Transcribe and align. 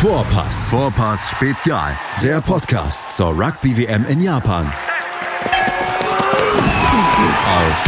Vorpass. 0.00 0.70
Vorpass 0.70 1.30
Spezial. 1.30 1.94
Der 2.22 2.40
Podcast 2.40 3.12
zur 3.12 3.38
Rugby 3.38 3.76
WM 3.76 4.06
in 4.06 4.22
Japan. 4.22 4.72
Auf 7.44 7.84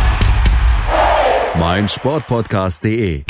meinsportpodcast.de. 1.58 3.22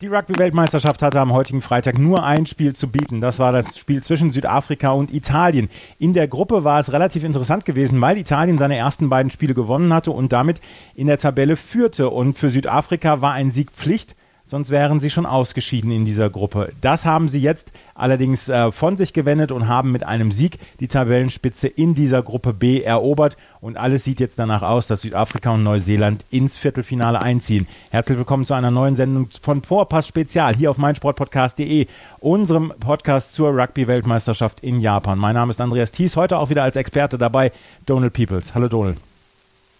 Die 0.00 0.06
Rugby-Weltmeisterschaft 0.08 1.02
hatte 1.02 1.20
am 1.20 1.32
heutigen 1.32 1.62
Freitag 1.62 2.00
nur 2.00 2.24
ein 2.24 2.46
Spiel 2.46 2.74
zu 2.74 2.88
bieten. 2.90 3.20
Das 3.20 3.38
war 3.38 3.52
das 3.52 3.78
Spiel 3.78 4.02
zwischen 4.02 4.32
Südafrika 4.32 4.90
und 4.90 5.14
Italien. 5.14 5.70
In 6.00 6.12
der 6.12 6.26
Gruppe 6.26 6.64
war 6.64 6.80
es 6.80 6.92
relativ 6.92 7.22
interessant 7.22 7.64
gewesen, 7.64 8.00
weil 8.00 8.18
Italien 8.18 8.58
seine 8.58 8.76
ersten 8.76 9.08
beiden 9.08 9.30
Spiele 9.30 9.54
gewonnen 9.54 9.94
hatte 9.94 10.10
und 10.10 10.32
damit 10.32 10.60
in 10.96 11.06
der 11.06 11.18
Tabelle 11.18 11.54
führte. 11.54 12.10
Und 12.10 12.36
für 12.36 12.50
Südafrika 12.50 13.20
war 13.20 13.34
ein 13.34 13.50
Sieg 13.50 13.70
Pflicht 13.70 14.16
sonst 14.46 14.70
wären 14.70 15.00
sie 15.00 15.10
schon 15.10 15.26
ausgeschieden 15.26 15.90
in 15.90 16.04
dieser 16.04 16.30
Gruppe. 16.30 16.72
Das 16.80 17.04
haben 17.04 17.28
sie 17.28 17.40
jetzt 17.40 17.72
allerdings 17.94 18.48
äh, 18.48 18.70
von 18.70 18.96
sich 18.96 19.12
gewendet 19.12 19.52
und 19.52 19.68
haben 19.68 19.92
mit 19.92 20.04
einem 20.04 20.32
Sieg 20.32 20.58
die 20.80 20.88
Tabellenspitze 20.88 21.66
in 21.66 21.94
dieser 21.94 22.22
Gruppe 22.22 22.54
B 22.54 22.80
erobert 22.80 23.36
und 23.60 23.76
alles 23.76 24.04
sieht 24.04 24.20
jetzt 24.20 24.38
danach 24.38 24.62
aus, 24.62 24.86
dass 24.86 25.02
Südafrika 25.02 25.50
und 25.50 25.64
Neuseeland 25.64 26.24
ins 26.30 26.56
Viertelfinale 26.56 27.20
einziehen. 27.20 27.66
Herzlich 27.90 28.16
willkommen 28.16 28.44
zu 28.44 28.54
einer 28.54 28.70
neuen 28.70 28.94
Sendung 28.94 29.28
von 29.42 29.62
Vorpass 29.62 30.06
Spezial 30.06 30.54
hier 30.54 30.70
auf 30.70 30.78
meinsportpodcast.de, 30.78 31.86
unserem 32.20 32.72
Podcast 32.78 33.34
zur 33.34 33.50
Rugby-Weltmeisterschaft 33.50 34.60
in 34.60 34.80
Japan. 34.80 35.18
Mein 35.18 35.34
Name 35.34 35.50
ist 35.50 35.60
Andreas 35.60 35.90
Thies, 35.90 36.16
heute 36.16 36.38
auch 36.38 36.50
wieder 36.50 36.62
als 36.62 36.76
Experte 36.76 37.18
dabei, 37.18 37.50
Donald 37.84 38.12
Peoples. 38.12 38.54
Hallo 38.54 38.68
Donald. 38.68 38.98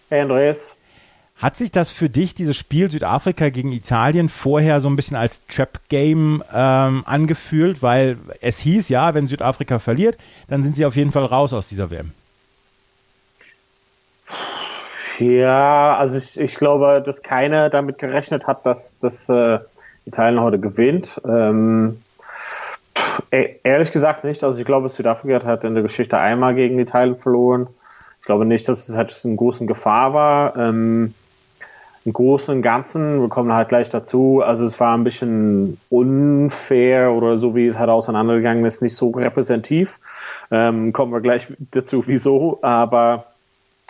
Hey 0.09 0.21
Andreas. 0.21 0.76
Hat 1.39 1.55
sich 1.55 1.69
das 1.69 1.91
für 1.91 2.09
dich, 2.09 2.33
dieses 2.33 2.57
Spiel 2.57 2.89
Südafrika 2.89 3.49
gegen 3.49 3.71
Italien, 3.71 4.27
vorher 4.27 4.81
so 4.81 4.89
ein 4.89 4.95
bisschen 4.95 5.15
als 5.15 5.45
Trap-Game 5.45 6.43
ähm, 6.51 7.03
angefühlt? 7.05 7.83
Weil 7.83 8.17
es 8.41 8.59
hieß, 8.59 8.89
ja, 8.89 9.13
wenn 9.13 9.27
Südafrika 9.27 9.77
verliert, 9.77 10.17
dann 10.47 10.63
sind 10.63 10.75
sie 10.75 10.85
auf 10.85 10.95
jeden 10.95 11.11
Fall 11.11 11.25
raus 11.25 11.53
aus 11.53 11.69
dieser 11.69 11.91
WM. 11.91 12.11
Ja, 15.19 15.95
also 15.97 16.17
ich, 16.17 16.39
ich 16.39 16.55
glaube, 16.55 17.03
dass 17.05 17.21
keiner 17.21 17.69
damit 17.69 17.99
gerechnet 17.99 18.47
hat, 18.47 18.65
dass, 18.65 18.97
dass 18.97 19.29
äh, 19.29 19.59
Italien 20.05 20.41
heute 20.41 20.59
gewinnt. 20.59 21.21
Ähm, 21.23 22.01
e-, 23.29 23.55
ehrlich 23.63 23.91
gesagt 23.91 24.23
nicht. 24.23 24.43
Also 24.43 24.59
ich 24.59 24.65
glaube, 24.65 24.89
Südafrika 24.89 25.45
hat 25.45 25.63
in 25.63 25.75
der 25.75 25.83
Geschichte 25.83 26.17
einmal 26.17 26.55
gegen 26.55 26.79
Italien 26.79 27.15
verloren. 27.15 27.67
Ich 28.21 28.25
glaube 28.25 28.45
nicht, 28.45 28.67
dass 28.67 28.89
es 28.89 28.95
halt 28.95 29.15
in 29.23 29.37
großen 29.37 29.67
Gefahr 29.67 30.13
war. 30.15 30.55
Ähm, 30.55 31.13
im 32.07 32.13
Großen 32.13 32.55
und 32.55 32.61
Ganzen, 32.61 33.19
wir 33.19 33.27
kommen 33.27 33.51
halt 33.51 33.67
gleich 33.67 33.89
dazu, 33.89 34.41
also 34.41 34.65
es 34.65 34.79
war 34.79 34.95
ein 34.95 35.03
bisschen 35.03 35.77
unfair 35.89 37.11
oder 37.11 37.37
so 37.37 37.53
wie 37.53 37.67
es 37.67 37.77
halt 37.77 37.89
auseinandergegangen 37.89 38.63
ist, 38.63 38.81
nicht 38.81 38.95
so 38.95 39.09
repräsentativ. 39.09 39.89
Ähm, 40.49 40.93
kommen 40.93 41.11
wir 41.11 41.19
gleich 41.19 41.47
dazu, 41.71 42.07
wieso. 42.07 42.59
Aber 42.61 43.25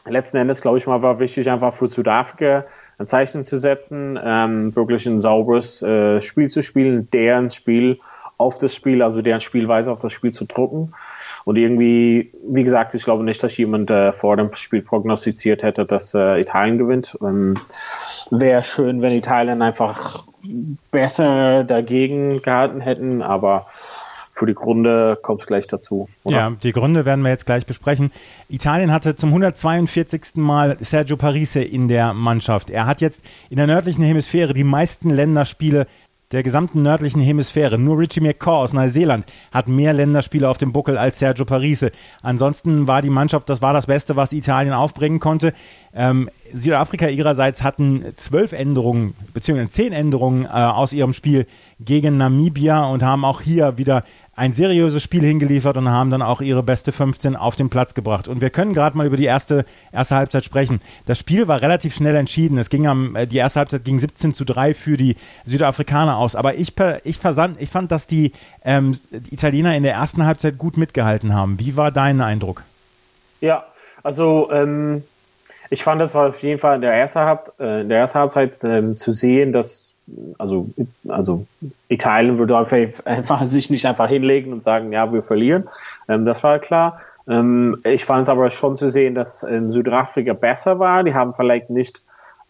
letzten 0.07 0.38
Endes, 0.38 0.61
glaube 0.61 0.79
ich 0.79 0.88
mal, 0.88 1.03
war 1.03 1.19
wichtig, 1.19 1.47
einfach 1.47 1.75
für 1.75 1.89
Südafrika 1.89 2.65
ein 2.97 3.05
Zeichen 3.05 3.43
zu 3.43 3.59
setzen, 3.59 4.19
ähm, 4.19 4.75
wirklich 4.75 5.05
ein 5.05 5.21
sauberes 5.21 5.83
äh, 5.83 6.19
Spiel 6.23 6.49
zu 6.49 6.63
spielen, 6.63 7.09
deren 7.11 7.51
Spiel 7.51 7.99
auf 8.39 8.57
das 8.57 8.73
Spiel, 8.73 9.03
also 9.03 9.21
deren 9.21 9.41
Spielweise 9.41 9.91
auf 9.91 9.99
das 9.99 10.13
Spiel 10.13 10.31
zu 10.31 10.45
drucken. 10.45 10.93
Und 11.47 11.55
irgendwie, 11.55 12.33
wie 12.43 12.63
gesagt, 12.63 12.93
ich 12.93 13.03
glaube 13.03 13.23
nicht, 13.23 13.41
dass 13.41 13.55
jemand 13.55 13.89
äh, 13.89 14.11
vor 14.11 14.35
dem 14.35 14.53
Spiel 14.53 14.81
prognostiziert 14.81 15.63
hätte, 15.63 15.85
dass 15.85 16.13
äh, 16.13 16.41
Italien 16.41 16.77
gewinnt. 16.77 17.17
Ähm, 17.21 17.57
Wäre 18.30 18.64
schön, 18.64 19.02
wenn 19.02 19.14
Italien 19.14 19.61
einfach 19.61 20.25
besser 20.92 21.64
dagegen 21.64 22.42
gehalten 22.42 22.81
hätten, 22.81 23.22
aber 23.22 23.67
für 24.38 24.45
die 24.45 24.53
Gründe 24.53 25.17
kommt 25.22 25.42
es 25.42 25.47
gleich 25.47 25.66
dazu. 25.66 26.08
Oder? 26.23 26.36
Ja, 26.36 26.52
die 26.52 26.72
Gründe 26.72 27.06
werden 27.06 27.23
wir 27.23 27.31
jetzt 27.31 27.45
gleich 27.45 27.66
besprechen. 27.66 28.12
Italien 28.50 28.91
hatte 28.91 29.16
zum 29.16 29.29
142. 29.29 30.35
Mal 30.35 30.78
Sergio 30.79 31.18
Parise 31.18 31.62
in 31.63 31.88
der 31.88 32.13
Mannschaft. 32.13 32.69
Er 32.69 32.85
hat 32.85 33.01
jetzt 33.01 33.24
in 33.50 33.57
der 33.57 33.66
nördlichen 33.66 34.03
Hemisphäre 34.03 34.53
die 34.53 34.63
meisten 34.63 35.09
Länderspiele 35.09 35.88
der 36.31 36.43
gesamten 36.43 36.81
nördlichen 36.83 37.21
Hemisphäre. 37.21 37.77
Nur 37.77 37.99
Richie 37.99 38.19
McCaw 38.19 38.57
aus 38.57 38.73
Neuseeland 38.73 39.25
hat 39.51 39.67
mehr 39.67 39.93
Länderspiele 39.93 40.49
auf 40.49 40.57
dem 40.57 40.73
Buckel 40.73 40.97
als 40.97 41.19
Sergio 41.19 41.45
Parise. 41.45 41.91
Ansonsten 42.21 42.85
war 42.88 43.01
die 43.01 43.09
Mannschaft, 43.09 43.49
das 43.49 43.61
war 43.61 43.73
das 43.73 43.85
Beste, 43.85 44.15
was 44.15 44.33
Italien 44.33 44.73
aufbringen 44.73 45.19
konnte. 45.19 45.53
Ähm, 45.93 46.29
Südafrika 46.51 47.07
ihrerseits 47.07 47.63
hatten 47.63 48.03
zwölf 48.17 48.51
Änderungen, 48.51 49.13
beziehungsweise 49.33 49.71
zehn 49.71 49.93
Änderungen 49.93 50.45
äh, 50.45 50.47
aus 50.49 50.91
ihrem 50.93 51.13
Spiel 51.13 51.47
gegen 51.79 52.17
Namibia 52.17 52.85
und 52.85 53.03
haben 53.03 53.23
auch 53.23 53.41
hier 53.41 53.77
wieder 53.77 54.03
ein 54.38 54.53
seriöses 54.53 55.02
Spiel 55.02 55.24
hingeliefert 55.24 55.78
und 55.78 55.90
haben 55.90 56.12
dann 56.12 56.22
auch 56.22 56.42
ihre 56.42 56.62
beste 56.62 56.92
15 56.92 57.36
auf 57.36 57.56
den 57.56 57.70
Platz 57.70 57.96
gebracht. 57.96 58.28
Und 58.28 58.40
wir 58.40 58.52
können 58.52 58.75
gerade 58.75 58.96
mal 58.96 59.08
über 59.08 59.18
die 59.18 59.25
erste, 59.25 59.66
erste 59.92 60.16
Halbzeit 60.16 60.46
sprechen. 60.46 60.80
Das 61.08 61.18
Spiel 61.18 61.48
war 61.48 61.64
relativ 61.64 61.96
schnell 61.96 62.16
entschieden. 62.16 62.59
Es 62.59 62.70
ging 62.70 62.86
am, 62.86 63.16
äh, 63.16 63.25
die 63.25 63.38
erste 63.38 63.59
Halbzeit 63.59 63.84
ging 63.84 63.98
17 63.98 64.36
zu 64.36 64.46
3 64.46 64.75
für 64.75 64.96
die 64.96 65.16
Südafrikaner 65.46 66.18
aus. 66.18 66.36
Aber 66.36 66.53
ich, 66.53 66.75
ich, 67.03 67.18
versand, 67.18 67.59
ich 67.59 67.70
fand, 67.70 67.92
dass 67.92 68.06
die, 68.06 68.31
ähm, 68.64 68.96
die 69.09 69.34
Italiener 69.34 69.75
in 69.75 69.81
der 69.81 69.94
ersten 69.94 70.24
Halbzeit 70.24 70.59
gut 70.59 70.78
mitgehalten 70.78 71.34
haben. 71.34 71.59
Wie 71.59 71.75
war 71.75 71.92
dein 71.92 72.22
Eindruck? 72.22 72.62
Ja, 73.42 73.66
also 74.04 74.52
ähm, 74.52 75.04
ich 75.69 75.83
fand, 75.83 76.01
das 76.01 76.13
war 76.16 76.29
auf 76.29 76.41
jeden 76.41 76.59
Fall 76.59 76.75
in 76.75 76.81
der 76.81 76.94
ersten, 76.94 77.19
Halb, 77.19 77.53
äh, 77.59 77.83
der 77.83 78.00
ersten 78.00 78.19
Halbzeit 78.19 78.63
ähm, 78.63 78.95
zu 78.95 79.11
sehen, 79.11 79.53
dass 79.53 79.94
also, 80.38 80.69
also 81.07 81.45
Italien 81.89 82.38
würde 82.38 82.57
einfach 83.05 83.41
sich 83.45 83.69
nicht 83.69 83.85
einfach 83.85 84.07
hinlegen 84.07 84.53
und 84.53 84.63
sagen, 84.63 84.91
ja, 84.94 85.11
wir 85.11 85.23
verlieren. 85.23 85.67
Ähm, 86.07 86.25
das 86.25 86.44
war 86.44 86.59
klar. 86.59 87.01
Ähm, 87.27 87.77
ich 87.83 88.06
fand 88.06 88.23
es 88.23 88.29
aber 88.29 88.50
schon 88.50 88.77
zu 88.77 88.89
sehen, 88.89 89.16
dass 89.16 89.44
in 89.44 89.72
Südafrika 89.72 90.33
besser 90.33 90.79
war. 90.79 91.03
Die 91.03 91.13
haben 91.13 91.33
vielleicht 91.33 91.69
nicht 91.69 92.01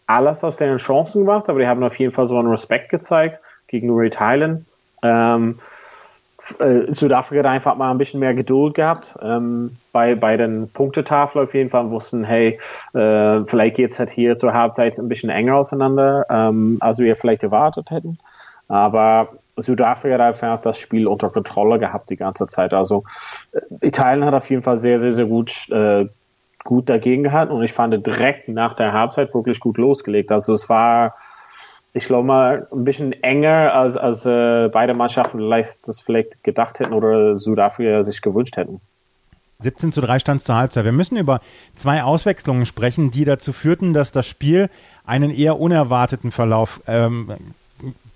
alles 0.06 0.44
aus 0.44 0.56
deren 0.56 0.78
Chancen 0.78 1.24
gemacht, 1.24 1.48
aber 1.48 1.58
die 1.58 1.66
haben 1.66 1.82
auf 1.82 1.98
jeden 1.98 2.12
Fall 2.12 2.26
so 2.26 2.38
einen 2.38 2.48
Respekt 2.48 2.90
gezeigt 2.90 3.40
gegenüber 3.66 4.02
Italien. 4.04 4.64
Ähm, 5.02 5.58
äh, 6.58 6.92
Südafrika 6.92 7.40
hat 7.40 7.46
einfach 7.46 7.76
mal 7.76 7.90
ein 7.90 7.98
bisschen 7.98 8.20
mehr 8.20 8.34
Geduld 8.34 8.74
gehabt. 8.74 9.16
Ähm, 9.22 9.76
bei, 9.92 10.14
bei 10.14 10.36
den 10.36 10.68
Punktetafeln 10.70 11.44
auf 11.44 11.54
jeden 11.54 11.70
Fall 11.70 11.90
wussten, 11.90 12.24
hey, 12.24 12.58
äh, 12.94 13.44
vielleicht 13.46 13.76
geht's 13.76 13.98
halt 13.98 14.10
hier 14.10 14.36
zur 14.36 14.54
Halbzeit 14.54 14.98
ein 14.98 15.08
bisschen 15.08 15.30
enger 15.30 15.56
auseinander, 15.56 16.26
ähm, 16.30 16.78
als 16.80 16.98
wir 16.98 17.16
vielleicht 17.16 17.42
erwartet 17.42 17.90
hätten. 17.90 18.18
Aber 18.68 19.28
Südafrika 19.56 20.14
hat 20.14 20.20
einfach 20.20 20.60
das 20.60 20.78
Spiel 20.78 21.06
unter 21.06 21.30
Kontrolle 21.30 21.78
gehabt 21.78 22.10
die 22.10 22.16
ganze 22.16 22.46
Zeit. 22.46 22.72
Also 22.72 23.04
äh, 23.52 23.86
Italien 23.86 24.24
hat 24.24 24.34
auf 24.34 24.48
jeden 24.50 24.62
Fall 24.62 24.76
sehr, 24.76 24.98
sehr, 24.98 25.12
sehr 25.12 25.26
gut, 25.26 25.68
äh, 25.70 26.06
gut 26.64 26.88
dagegen 26.88 27.22
gehalten 27.22 27.52
und 27.52 27.62
ich 27.62 27.72
fand 27.72 28.06
direkt 28.06 28.48
nach 28.48 28.74
der 28.74 28.92
Halbzeit 28.92 29.34
wirklich 29.34 29.60
gut 29.60 29.78
losgelegt. 29.78 30.30
Also 30.30 30.52
es 30.52 30.68
war 30.68 31.14
ich 31.92 32.04
glaube 32.04 32.26
mal, 32.26 32.68
ein 32.72 32.84
bisschen 32.84 33.12
enger, 33.22 33.72
als, 33.74 33.96
als 33.96 34.26
äh, 34.26 34.68
beide 34.68 34.94
Mannschaften 34.94 35.38
vielleicht, 35.38 35.86
das 35.88 36.00
vielleicht 36.00 36.44
gedacht 36.44 36.78
hätten 36.78 36.92
oder 36.92 37.36
Südafrika 37.36 38.04
sich 38.04 38.20
gewünscht 38.20 38.56
hätten. 38.56 38.80
17 39.60 39.90
zu 39.90 40.00
3 40.00 40.20
stand 40.20 40.42
zur 40.42 40.56
Halbzeit. 40.56 40.84
Wir 40.84 40.92
müssen 40.92 41.16
über 41.16 41.40
zwei 41.74 42.04
Auswechslungen 42.04 42.64
sprechen, 42.64 43.10
die 43.10 43.24
dazu 43.24 43.52
führten, 43.52 43.92
dass 43.92 44.12
das 44.12 44.26
Spiel 44.26 44.70
einen 45.04 45.30
eher 45.30 45.58
unerwarteten 45.58 46.30
Verlauf 46.30 46.80
ähm, 46.86 47.32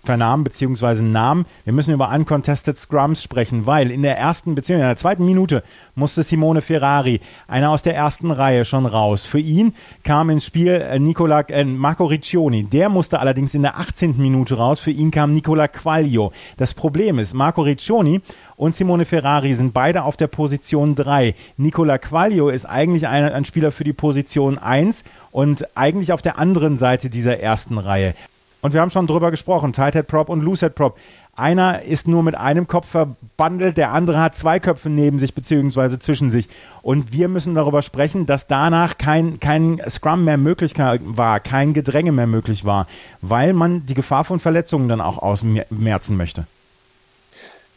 vernahmen 0.04 0.44
bzw. 0.44 1.02
nahmen. 1.02 1.46
Wir 1.64 1.72
müssen 1.72 1.94
über 1.94 2.10
uncontested 2.10 2.76
Scrums 2.76 3.22
sprechen, 3.22 3.66
weil 3.66 3.90
in 3.90 4.02
der 4.02 4.18
ersten 4.18 4.54
bzw. 4.54 4.74
in 4.74 4.80
der 4.80 4.96
zweiten 4.96 5.24
Minute 5.24 5.62
musste 5.94 6.22
Simone 6.22 6.60
Ferrari, 6.60 7.20
einer 7.46 7.70
aus 7.70 7.82
der 7.82 7.94
ersten 7.94 8.30
Reihe, 8.30 8.64
schon 8.64 8.86
raus. 8.86 9.24
Für 9.24 9.38
ihn 9.38 9.74
kam 10.02 10.30
ins 10.30 10.44
Spiel 10.44 10.72
äh, 10.72 10.98
Nicola, 10.98 11.40
äh, 11.42 11.64
Marco 11.64 12.04
Riccioni. 12.04 12.64
Der 12.64 12.88
musste 12.88 13.20
allerdings 13.20 13.54
in 13.54 13.62
der 13.62 13.78
18. 13.78 14.16
Minute 14.18 14.56
raus. 14.56 14.80
Für 14.80 14.90
ihn 14.90 15.10
kam 15.10 15.32
Nicola 15.32 15.68
Quaglio. 15.68 16.32
Das 16.56 16.74
Problem 16.74 17.18
ist, 17.18 17.34
Marco 17.34 17.62
Riccioni 17.62 18.20
und 18.56 18.74
Simone 18.74 19.04
Ferrari 19.04 19.54
sind 19.54 19.72
beide 19.72 20.02
auf 20.02 20.16
der 20.16 20.26
Position 20.26 20.94
3. 20.94 21.34
Nicola 21.56 21.98
Quaglio 21.98 22.48
ist 22.48 22.64
eigentlich 22.64 23.06
ein, 23.06 23.24
ein 23.24 23.44
Spieler 23.44 23.70
für 23.70 23.84
die 23.84 23.92
Position 23.92 24.58
1 24.58 25.04
und 25.30 25.76
eigentlich 25.76 26.12
auf 26.12 26.22
der 26.22 26.38
anderen 26.38 26.76
Seite 26.76 27.08
dieser 27.08 27.38
ersten 27.38 27.78
Reihe. 27.78 28.14
Und 28.62 28.72
wir 28.72 28.80
haben 28.80 28.90
schon 28.90 29.08
drüber 29.08 29.32
gesprochen, 29.32 29.72
Tight 29.72 29.94
Head 29.94 30.06
Prop 30.06 30.28
und 30.28 30.40
Loose 30.40 30.64
Head 30.64 30.76
Prop. 30.76 30.96
Einer 31.34 31.82
ist 31.82 32.06
nur 32.06 32.22
mit 32.22 32.36
einem 32.36 32.68
Kopf 32.68 32.86
verbandelt, 32.86 33.76
der 33.76 33.90
andere 33.90 34.20
hat 34.20 34.36
zwei 34.36 34.60
Köpfe 34.60 34.88
neben 34.88 35.18
sich 35.18 35.34
beziehungsweise 35.34 35.98
zwischen 35.98 36.30
sich. 36.30 36.48
Und 36.80 37.12
wir 37.12 37.26
müssen 37.26 37.56
darüber 37.56 37.82
sprechen, 37.82 38.24
dass 38.24 38.46
danach 38.46 38.98
kein, 38.98 39.40
kein 39.40 39.80
Scrum 39.88 40.24
mehr 40.24 40.36
möglich 40.36 40.74
war, 40.78 41.40
kein 41.40 41.74
Gedränge 41.74 42.12
mehr 42.12 42.28
möglich 42.28 42.64
war, 42.64 42.86
weil 43.20 43.52
man 43.52 43.84
die 43.84 43.94
Gefahr 43.94 44.22
von 44.22 44.38
Verletzungen 44.38 44.88
dann 44.88 45.00
auch 45.00 45.18
ausmerzen 45.18 46.16
möchte. 46.16 46.46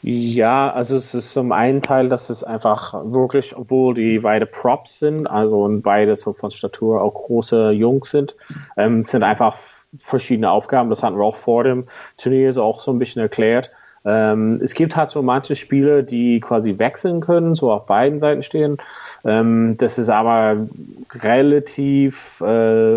Ja, 0.03 0.71
also 0.71 0.97
es 0.97 1.15
ist 1.15 1.33
zum 1.33 1.51
einen 1.51 1.81
Teil, 1.81 2.09
dass 2.09 2.29
es 2.29 2.43
einfach 2.43 2.93
wirklich, 3.05 3.57
obwohl 3.57 3.95
die 3.95 4.19
beide 4.19 4.45
Props 4.45 4.99
sind, 4.99 5.25
also 5.25 5.63
und 5.63 5.81
beide 5.81 6.15
so 6.15 6.33
von 6.33 6.51
Statur 6.51 7.01
auch 7.01 7.15
große 7.15 7.71
Jungs 7.71 8.11
sind, 8.11 8.35
ähm, 8.77 9.03
sind 9.03 9.23
einfach 9.23 9.55
verschiedene 10.03 10.49
Aufgaben. 10.49 10.89
Das 10.89 11.03
hatten 11.03 11.17
wir 11.17 11.23
auch 11.23 11.37
vor 11.37 11.63
dem 11.63 11.85
Turnier 12.17 12.53
so 12.53 12.63
auch 12.63 12.81
so 12.81 12.91
ein 12.91 12.99
bisschen 12.99 13.21
erklärt. 13.21 13.71
Ähm, 14.05 14.61
es 14.63 14.75
gibt 14.75 14.95
halt 14.95 15.09
so 15.09 15.23
manche 15.23 15.55
Spiele, 15.55 16.03
die 16.03 16.39
quasi 16.39 16.77
wechseln 16.77 17.21
können, 17.21 17.55
so 17.55 17.71
auf 17.71 17.87
beiden 17.87 18.19
Seiten 18.19 18.43
stehen. 18.43 18.77
Ähm, 19.25 19.77
das 19.79 19.97
ist 19.97 20.09
aber 20.09 20.67
relativ, 21.15 22.39
äh, 22.41 22.45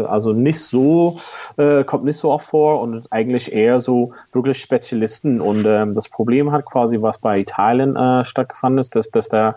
also 0.05 0.35
nicht 0.35 0.61
so, 0.61 1.19
äh, 1.56 1.83
kommt 1.85 2.05
nicht 2.05 2.19
so 2.19 2.31
oft 2.31 2.47
vor 2.47 2.83
und 2.83 3.11
eigentlich 3.11 3.53
eher 3.53 3.81
so 3.81 4.12
wirklich 4.33 4.61
Spezialisten. 4.61 5.41
Und 5.41 5.65
ähm, 5.65 5.94
das 5.94 6.11
Problem 6.11 6.53
hat 6.53 6.67
quasi, 6.67 7.01
was 7.01 7.17
bei 7.17 7.39
Italien 7.39 7.97
äh, 7.97 8.27
stattgefunden 8.27 8.79
ist, 8.79 8.94
dass, 8.94 9.11
dass 9.11 9.31
da 9.31 9.56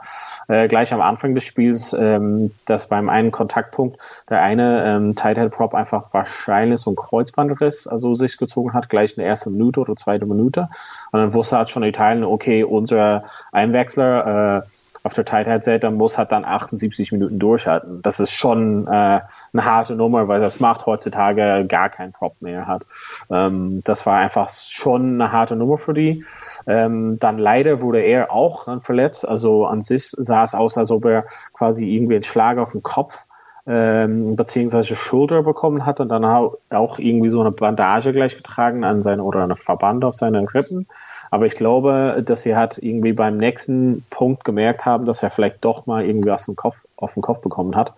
äh, 0.51 0.68
gleich 0.68 0.94
am 0.94 1.00
Anfang 1.00 1.33
des 1.33 1.45
Spiels, 1.45 1.94
ähm, 1.94 2.51
dass 2.65 2.88
beim 2.88 3.07
einen 3.07 3.31
Kontaktpunkt 3.31 3.98
der 4.30 4.42
eine 4.42 4.86
ähm, 4.86 5.15
Head 5.18 5.51
Prop 5.51 5.74
einfach 5.74 6.06
wahrscheinlich 6.12 6.81
so 6.81 6.92
ein 6.92 6.98
Kreuzbandriss 6.98 7.88
also 7.88 8.15
sich 8.15 8.38
gezogen 8.38 8.74
hat, 8.74 8.89
gleich 8.89 9.12
in 9.12 9.21
der 9.21 9.27
ersten 9.27 9.53
Minute 9.53 9.80
oder 9.80 9.95
zweite 9.95 10.25
Minute. 10.25 10.68
Und 11.12 11.19
dann 11.21 11.33
wusste 11.33 11.57
halt 11.57 11.69
schon 11.69 11.83
Italien, 11.83 12.25
okay, 12.25 12.65
unser 12.65 13.24
Einwechsler 13.53 14.63
äh, 14.65 14.68
auf 15.03 15.13
der 15.13 15.25
Tight 15.25 15.48
Head 15.48 15.63
Seite 15.63 15.89
muss 15.89 16.18
halt 16.18 16.31
dann 16.31 16.45
78 16.45 17.12
Minuten 17.12 17.39
durchhalten. 17.39 18.01
Das 18.01 18.19
ist 18.19 18.31
schon 18.31 18.88
äh, 18.88 18.89
eine 18.89 19.65
harte 19.65 19.95
Nummer, 19.95 20.27
weil 20.27 20.42
das 20.42 20.59
macht 20.59 20.86
heutzutage 20.86 21.65
gar 21.68 21.89
keinen 21.89 22.12
Prop 22.12 22.39
mehr 22.42 22.68
hat. 22.68 22.83
Ähm, 23.30 23.81
das 23.83 24.06
war 24.06 24.18
einfach 24.18 24.50
schon 24.51 25.13
eine 25.13 25.31
harte 25.31 25.56
Nummer 25.56 25.77
für 25.77 25.94
die. 25.94 26.24
Ähm, 26.68 27.18
dann 27.19 27.38
leider 27.38 27.81
wurde 27.81 28.02
er 28.02 28.31
auch 28.31 28.66
dann 28.66 28.81
verletzt. 28.81 29.28
Also 29.28 29.66
an 29.66 29.84
sich 29.84 30.10
sah 30.10 30.44
es 30.44 30.54
aus, 30.54 30.78
als 30.78 30.92
ob 30.92 31.06
er 31.06 31.25
quasi 31.54 31.86
irgendwie 31.94 32.16
einen 32.16 32.24
Schlag 32.24 32.58
auf 32.58 32.72
den 32.72 32.84
Kopf 32.84 33.25
ähm, 33.68 34.36
beziehungsweise 34.36 34.96
Schulter 34.96 35.44
bekommen 35.44 35.86
hat 35.86 36.00
und 36.00 36.10
dann 36.10 36.25
auch 36.25 37.00
irgendwie 37.00 37.30
so 37.30 37.42
eine 37.42 37.52
Bandage 37.52 38.12
gleich 38.12 38.36
getragen 38.36 38.84
an 38.84 39.04
seine 39.04 39.24
oder 39.24 39.44
eine 39.44 39.56
Verband 39.56 40.04
auf 40.04 40.16
seine 40.16 40.42
Rippen. 40.54 40.88
Aber 41.30 41.46
ich 41.46 41.54
glaube, 41.54 42.22
dass 42.25 42.42
sie 42.42 42.56
hat 42.56 42.78
irgendwie 42.80 43.13
beim 43.13 43.38
nächsten 43.38 44.04
Punkt 44.10 44.44
gemerkt 44.44 44.84
haben, 44.84 45.06
dass 45.06 45.24
er 45.24 45.31
vielleicht 45.31 45.63
doch 45.63 45.86
mal 45.86 46.04
irgendwie 46.04 46.30
was 46.30 46.48
im 46.48 46.56
Kopf, 46.56 46.75
auf 46.98 47.13
den 47.13 47.22
Kopf 47.22 47.42
bekommen 47.42 47.75
hat. 47.75 47.94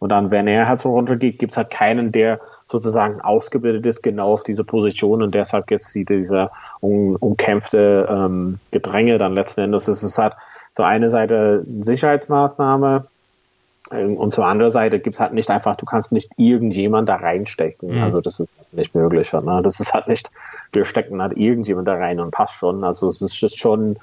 Und 0.00 0.08
dann, 0.08 0.30
wenn 0.30 0.48
er 0.48 0.66
halt 0.68 0.80
so 0.80 0.90
runtergeht, 0.90 1.38
gibt 1.38 1.52
es 1.52 1.56
halt 1.56 1.70
keinen, 1.70 2.10
der 2.10 2.40
sozusagen 2.66 3.20
ausgebildet 3.20 3.86
ist, 3.86 4.02
genau 4.02 4.32
auf 4.32 4.42
diese 4.42 4.64
Position 4.64 5.22
und 5.22 5.34
deshalb 5.34 5.70
jetzt 5.70 5.90
sie 5.90 6.04
dieser 6.04 6.50
um, 6.84 7.16
umkämpfte 7.16 8.06
ähm, 8.08 8.58
Gedränge 8.70 9.18
dann 9.18 9.34
letzten 9.34 9.62
Endes. 9.62 9.88
Es 9.88 10.02
ist 10.02 10.18
halt 10.18 10.34
so 10.72 10.82
eine 10.82 11.10
Seite 11.10 11.64
Sicherheitsmaßnahme, 11.80 13.06
ähm, 13.90 14.16
und 14.16 14.32
zur 14.32 14.46
anderen 14.46 14.70
Seite 14.70 14.98
gibt's 14.98 15.20
halt 15.20 15.32
nicht 15.32 15.50
einfach, 15.50 15.76
du 15.76 15.84
kannst 15.84 16.12
nicht 16.12 16.30
irgendjemand 16.36 17.08
da 17.08 17.16
reinstecken. 17.16 17.96
Mhm. 17.96 18.02
Also 18.02 18.20
das 18.20 18.40
ist 18.40 18.50
nicht 18.72 18.94
möglich. 18.94 19.32
Ne? 19.32 19.60
Das 19.62 19.80
ist 19.80 19.92
halt 19.92 20.08
nicht, 20.08 20.30
wir 20.72 20.84
stecken 20.84 21.20
halt 21.20 21.36
irgendjemand 21.36 21.86
da 21.88 21.94
rein 21.94 22.20
und 22.20 22.30
passt 22.30 22.54
schon. 22.54 22.84
Also 22.84 23.10
es 23.10 23.20
ist 23.20 23.58
schon, 23.58 23.96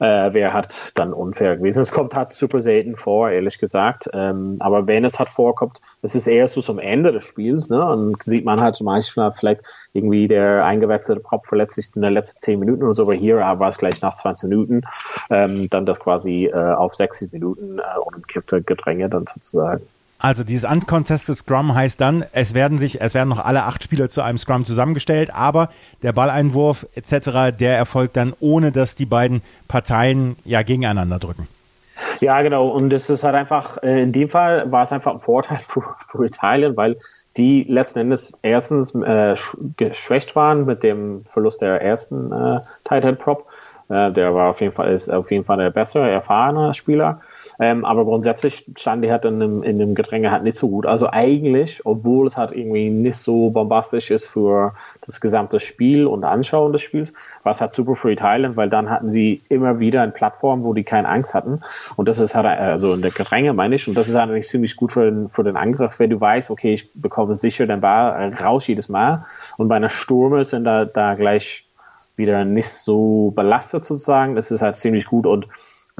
äh, 0.00 0.32
wer 0.32 0.52
hat 0.52 0.92
dann 0.94 1.12
unfair 1.12 1.56
gewesen. 1.56 1.80
Es 1.80 1.92
kommt 1.92 2.14
halt 2.14 2.32
super 2.32 2.60
selten 2.60 2.96
vor, 2.96 3.30
ehrlich 3.30 3.58
gesagt. 3.58 4.08
Ähm, 4.12 4.56
aber 4.60 4.86
wenn 4.86 5.04
es 5.04 5.18
halt 5.18 5.28
vorkommt, 5.28 5.80
es 6.02 6.14
ist 6.14 6.26
eher 6.26 6.46
so 6.46 6.60
zum 6.60 6.78
Ende 6.78 7.12
des 7.12 7.24
Spiels, 7.24 7.68
ne? 7.68 7.84
Und 7.84 8.22
sieht 8.24 8.44
man 8.44 8.60
halt 8.60 8.80
manchmal 8.80 9.32
vielleicht 9.32 9.62
irgendwie 9.92 10.28
der 10.28 10.64
eingewechselte 10.64 11.20
Prop 11.20 11.46
verletzt 11.46 11.76
sich 11.76 11.90
in 11.94 12.02
den 12.02 12.12
letzten 12.12 12.40
10 12.40 12.60
Minuten 12.60 12.82
oder 12.84 12.94
so, 12.94 13.02
aber 13.02 13.14
hier 13.14 13.36
war 13.36 13.68
es 13.68 13.78
gleich 13.78 14.00
nach 14.02 14.16
20 14.16 14.48
Minuten, 14.48 14.82
ähm, 15.30 15.68
dann 15.70 15.86
das 15.86 15.98
quasi 15.98 16.46
äh, 16.46 16.54
auf 16.54 16.94
60 16.94 17.32
Minuten 17.32 17.78
äh, 17.78 17.82
umgekippte 17.98 18.62
Gedränge 18.62 19.08
dann 19.08 19.26
sozusagen. 19.26 19.82
Also 20.18 20.44
dieses 20.44 20.68
uncontested 20.68 21.36
Scrum 21.36 21.74
heißt 21.74 22.00
dann, 22.00 22.24
es 22.32 22.54
werden 22.54 22.78
sich, 22.78 23.00
es 23.00 23.12
werden 23.14 23.28
noch 23.28 23.44
alle 23.44 23.64
acht 23.64 23.84
Spieler 23.84 24.08
zu 24.08 24.22
einem 24.22 24.38
Scrum 24.38 24.64
zusammengestellt, 24.64 25.34
aber 25.34 25.68
der 26.02 26.12
Balleinwurf 26.12 26.86
etc., 26.94 27.56
der 27.58 27.76
erfolgt 27.76 28.16
dann 28.16 28.32
ohne, 28.40 28.72
dass 28.72 28.94
die 28.94 29.06
beiden 29.06 29.42
Parteien 29.68 30.36
ja 30.44 30.62
gegeneinander 30.62 31.18
drücken. 31.18 31.48
Ja, 32.20 32.42
genau. 32.42 32.68
Und 32.68 32.92
es 32.92 33.10
ist 33.10 33.24
halt 33.24 33.34
einfach, 33.34 33.82
äh, 33.82 34.02
in 34.02 34.12
dem 34.12 34.28
Fall 34.28 34.70
war 34.70 34.82
es 34.82 34.92
einfach 34.92 35.12
ein 35.14 35.20
Vorteil 35.20 35.58
für, 35.68 35.82
für 36.10 36.24
Italien, 36.24 36.76
weil 36.76 36.96
die 37.36 37.64
letzten 37.64 37.98
Endes 37.98 38.38
erstens 38.42 38.94
äh, 38.94 39.34
geschwächt 39.76 40.34
waren 40.36 40.64
mit 40.64 40.82
dem 40.82 41.24
Verlust 41.24 41.60
der 41.60 41.82
ersten 41.82 42.32
äh, 42.32 42.60
Tight 42.84 43.18
Prop. 43.18 43.46
Äh, 43.88 44.10
der 44.12 44.34
war 44.34 44.50
auf 44.50 44.60
jeden 44.60 44.72
Fall, 44.72 44.92
ist 44.92 45.10
auf 45.12 45.30
jeden 45.30 45.44
Fall 45.44 45.58
der 45.58 45.70
bessere, 45.70 46.10
erfahrene 46.10 46.74
Spieler. 46.74 47.20
Ähm, 47.60 47.84
aber 47.84 48.04
grundsätzlich 48.04 48.66
stand 48.76 49.04
die 49.04 49.10
halt 49.10 49.24
in 49.24 49.38
dem, 49.38 49.62
in 49.62 49.78
dem 49.78 49.94
Gedränge 49.94 50.30
halt 50.30 50.42
nicht 50.42 50.58
so 50.58 50.68
gut. 50.68 50.86
Also 50.86 51.08
eigentlich, 51.10 51.84
obwohl 51.84 52.26
es 52.26 52.36
halt 52.36 52.52
irgendwie 52.52 52.90
nicht 52.90 53.18
so 53.18 53.50
bombastisch 53.50 54.10
ist 54.10 54.26
für 54.26 54.74
das 55.06 55.20
gesamte 55.20 55.60
Spiel 55.60 56.06
und 56.06 56.24
Anschauen 56.24 56.72
des 56.72 56.82
Spiels, 56.82 57.12
war 57.42 57.52
es 57.52 57.60
halt 57.60 57.74
super 57.74 57.96
für 57.96 58.10
Italien, 58.10 58.56
weil 58.56 58.68
dann 58.68 58.90
hatten 58.90 59.10
sie 59.10 59.40
immer 59.48 59.78
wieder 59.78 60.02
eine 60.02 60.12
Plattform, 60.12 60.64
wo 60.64 60.74
die 60.74 60.84
keine 60.84 61.08
Angst 61.08 61.32
hatten. 61.34 61.60
Und 61.96 62.08
das 62.08 62.18
ist 62.18 62.34
halt, 62.34 62.46
also 62.46 62.94
in 62.94 63.02
der 63.02 63.10
Gedränge 63.10 63.52
meine 63.52 63.76
ich, 63.76 63.88
und 63.88 63.94
das 63.94 64.08
ist 64.08 64.16
eigentlich 64.16 64.48
ziemlich 64.48 64.76
gut 64.76 64.92
für 64.92 65.10
den, 65.10 65.28
für 65.30 65.44
den 65.44 65.56
Angriff, 65.56 65.98
wenn 65.98 66.10
du 66.10 66.20
weißt, 66.20 66.50
okay, 66.50 66.74
ich 66.74 66.92
bekomme 66.94 67.36
sicher 67.36 67.66
den 67.66 67.80
Ball 67.80 68.34
raus 68.34 68.66
jedes 68.66 68.88
Mal. 68.88 69.24
Und 69.56 69.68
bei 69.68 69.76
einer 69.76 69.90
Sturme 69.90 70.44
sind 70.44 70.64
da, 70.64 70.84
da 70.84 71.14
gleich 71.14 71.66
wieder 72.16 72.44
nicht 72.44 72.70
so 72.70 73.32
belastet 73.34 73.84
sozusagen. 73.84 74.34
Das 74.34 74.50
ist 74.50 74.62
halt 74.62 74.76
ziemlich 74.76 75.06
gut 75.06 75.26
und 75.26 75.46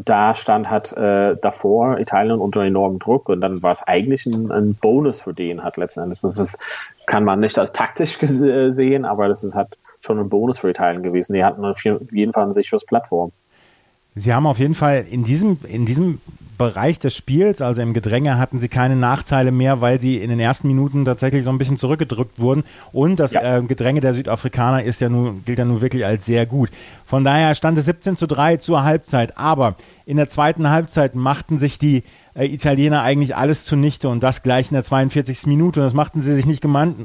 da 0.04 0.34
stand 0.34 0.68
halt 0.68 0.92
äh, 0.92 1.36
davor 1.36 1.98
Italien 1.98 2.38
unter 2.38 2.62
enormem 2.62 2.98
Druck 2.98 3.28
und 3.28 3.40
dann 3.40 3.62
war 3.62 3.72
es 3.72 3.82
eigentlich 3.82 4.26
ein, 4.26 4.50
ein 4.52 4.74
Bonus 4.74 5.22
für 5.22 5.32
den 5.32 5.64
hat 5.64 5.78
letzten 5.78 6.00
Endes. 6.00 6.20
Das 6.20 6.38
ist, 6.38 6.58
kann 7.06 7.24
man 7.24 7.40
nicht 7.40 7.58
als 7.58 7.72
taktisch 7.72 8.18
sehen, 8.20 9.04
aber 9.06 9.28
das 9.28 9.42
ist 9.42 9.54
halt 9.54 9.78
schon 10.00 10.18
ein 10.18 10.28
Bonus 10.28 10.58
für 10.58 10.70
Italien 10.70 11.02
gewesen. 11.02 11.32
Die 11.32 11.44
hatten 11.44 11.64
auf 11.64 11.82
jeden 11.82 12.32
Fall 12.32 12.44
ein 12.44 12.52
sicheres 12.52 12.84
Plattform. 12.84 13.32
Sie 14.18 14.32
haben 14.32 14.46
auf 14.46 14.58
jeden 14.58 14.74
Fall 14.74 15.04
in 15.08 15.24
diesem, 15.24 15.58
in 15.68 15.84
diesem 15.84 16.20
Bereich 16.56 16.98
des 16.98 17.14
Spiels, 17.14 17.60
also 17.60 17.82
im 17.82 17.92
Gedränge, 17.92 18.38
hatten 18.38 18.58
sie 18.58 18.68
keine 18.68 18.96
Nachteile 18.96 19.52
mehr, 19.52 19.82
weil 19.82 20.00
sie 20.00 20.16
in 20.16 20.30
den 20.30 20.40
ersten 20.40 20.68
Minuten 20.68 21.04
tatsächlich 21.04 21.44
so 21.44 21.50
ein 21.50 21.58
bisschen 21.58 21.76
zurückgedrückt 21.76 22.38
wurden. 22.38 22.64
Und 22.92 23.20
das 23.20 23.34
ja. 23.34 23.58
äh, 23.58 23.62
Gedränge 23.62 24.00
der 24.00 24.14
Südafrikaner 24.14 24.82
ist 24.82 25.02
ja 25.02 25.10
nun, 25.10 25.44
gilt 25.44 25.58
ja 25.58 25.66
nun 25.66 25.82
wirklich 25.82 26.06
als 26.06 26.24
sehr 26.24 26.46
gut. 26.46 26.70
Von 27.04 27.24
daher 27.24 27.54
stand 27.54 27.76
es 27.76 27.84
17 27.84 28.16
zu 28.16 28.26
3 28.26 28.56
zur 28.56 28.84
Halbzeit. 28.84 29.36
Aber 29.36 29.76
in 30.06 30.16
der 30.16 30.28
zweiten 30.28 30.70
Halbzeit 30.70 31.14
machten 31.14 31.58
sich 31.58 31.78
die 31.78 32.02
äh, 32.34 32.46
Italiener 32.46 33.02
eigentlich 33.02 33.36
alles 33.36 33.66
zunichte 33.66 34.08
und 34.08 34.22
das 34.22 34.42
gleich 34.42 34.70
in 34.70 34.74
der 34.76 34.84
42. 34.84 35.46
Minute. 35.46 35.80
Und 35.80 35.86
das 35.86 35.94
machten 35.94 36.22
sie 36.22 36.34
sich 36.34 36.46
nicht 36.46 36.64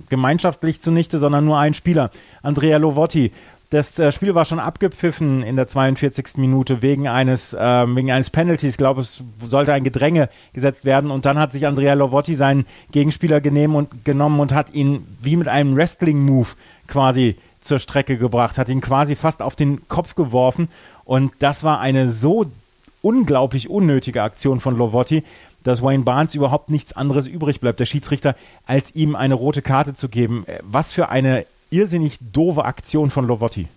gemeinschaftlich 0.09 0.81
zunichte, 0.81 1.19
sondern 1.19 1.43
nur 1.43 1.59
ein 1.59 1.73
Spieler, 1.73 2.09
Andrea 2.41 2.77
Lovotti 2.77 3.33
das 3.71 3.97
äh, 3.97 4.11
Spiel 4.11 4.35
war 4.35 4.43
schon 4.43 4.59
abgepfiffen 4.59 5.43
in 5.43 5.55
der 5.55 5.65
42. 5.65 6.37
Minute 6.37 6.81
wegen 6.81 7.07
eines, 7.07 7.53
äh, 7.53 7.95
wegen 7.95 8.11
eines 8.11 8.29
Penalties. 8.29 8.73
Ich 8.73 8.77
glaube, 8.77 8.99
es 8.99 9.23
sollte 9.41 9.71
ein 9.71 9.85
Gedränge 9.85 10.29
gesetzt 10.51 10.83
werden. 10.83 11.09
Und 11.09 11.25
dann 11.25 11.39
hat 11.39 11.53
sich 11.53 11.65
Andrea 11.65 11.93
Lovotti 11.93 12.35
seinen 12.35 12.65
Gegenspieler 12.91 13.41
und, 13.73 14.03
genommen 14.03 14.41
und 14.41 14.53
hat 14.53 14.73
ihn 14.73 15.07
wie 15.21 15.37
mit 15.37 15.47
einem 15.47 15.77
Wrestling-Move 15.77 16.49
quasi 16.87 17.37
zur 17.61 17.79
Strecke 17.79 18.17
gebracht, 18.17 18.57
hat 18.57 18.67
ihn 18.67 18.81
quasi 18.81 19.15
fast 19.15 19.41
auf 19.41 19.55
den 19.55 19.87
Kopf 19.87 20.15
geworfen. 20.15 20.67
Und 21.05 21.31
das 21.39 21.63
war 21.63 21.79
eine 21.79 22.09
so 22.09 22.47
unglaublich 23.01 23.69
unnötige 23.69 24.21
Aktion 24.21 24.59
von 24.59 24.77
Lovotti, 24.77 25.23
dass 25.63 25.81
Wayne 25.81 26.03
Barnes 26.03 26.35
überhaupt 26.35 26.69
nichts 26.69 26.91
anderes 26.91 27.25
übrig 27.25 27.61
bleibt, 27.61 27.79
der 27.79 27.85
Schiedsrichter, 27.85 28.35
als 28.65 28.95
ihm 28.95 29.15
eine 29.15 29.35
rote 29.35 29.61
Karte 29.61 29.93
zu 29.93 30.09
geben. 30.09 30.43
Äh, 30.45 30.59
was 30.61 30.91
für 30.91 31.07
eine 31.07 31.45
irrsinnig 31.71 32.19
doofe 32.31 32.65
Aktion 32.65 33.09
von 33.09 33.25
Lovotti. 33.27 33.67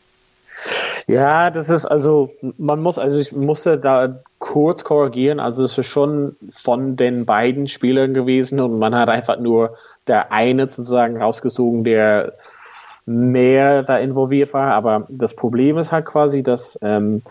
Ja, 1.07 1.51
das 1.51 1.69
ist 1.69 1.85
also, 1.85 2.31
man 2.57 2.81
muss, 2.81 2.99
also 2.99 3.19
ich 3.19 3.33
musste 3.33 3.79
da 3.79 4.21
kurz 4.39 4.85
korrigieren, 4.85 5.39
also 5.39 5.65
es 5.65 5.77
ist 5.77 5.87
schon 5.87 6.37
von 6.57 6.97
den 6.97 7.27
beiden 7.27 7.69
Spielern 7.69 8.15
gewesen 8.15 8.61
und 8.61 8.79
man 8.79 8.95
hat 8.95 9.09
einfach 9.09 9.39
nur 9.39 9.77
der 10.07 10.33
eine 10.33 10.69
sozusagen 10.71 11.21
rausgezogen, 11.21 11.85
der 11.85 12.33
mehr 13.07 13.83
da 13.83 13.99
involviert 13.99 14.55
war, 14.55 14.73
aber 14.73 15.07
das 15.11 15.35
Problem 15.35 15.77
ist 15.77 15.93
halt 15.93 16.07
quasi, 16.07 16.43
dass 16.43 16.79
ähm, 16.81 17.23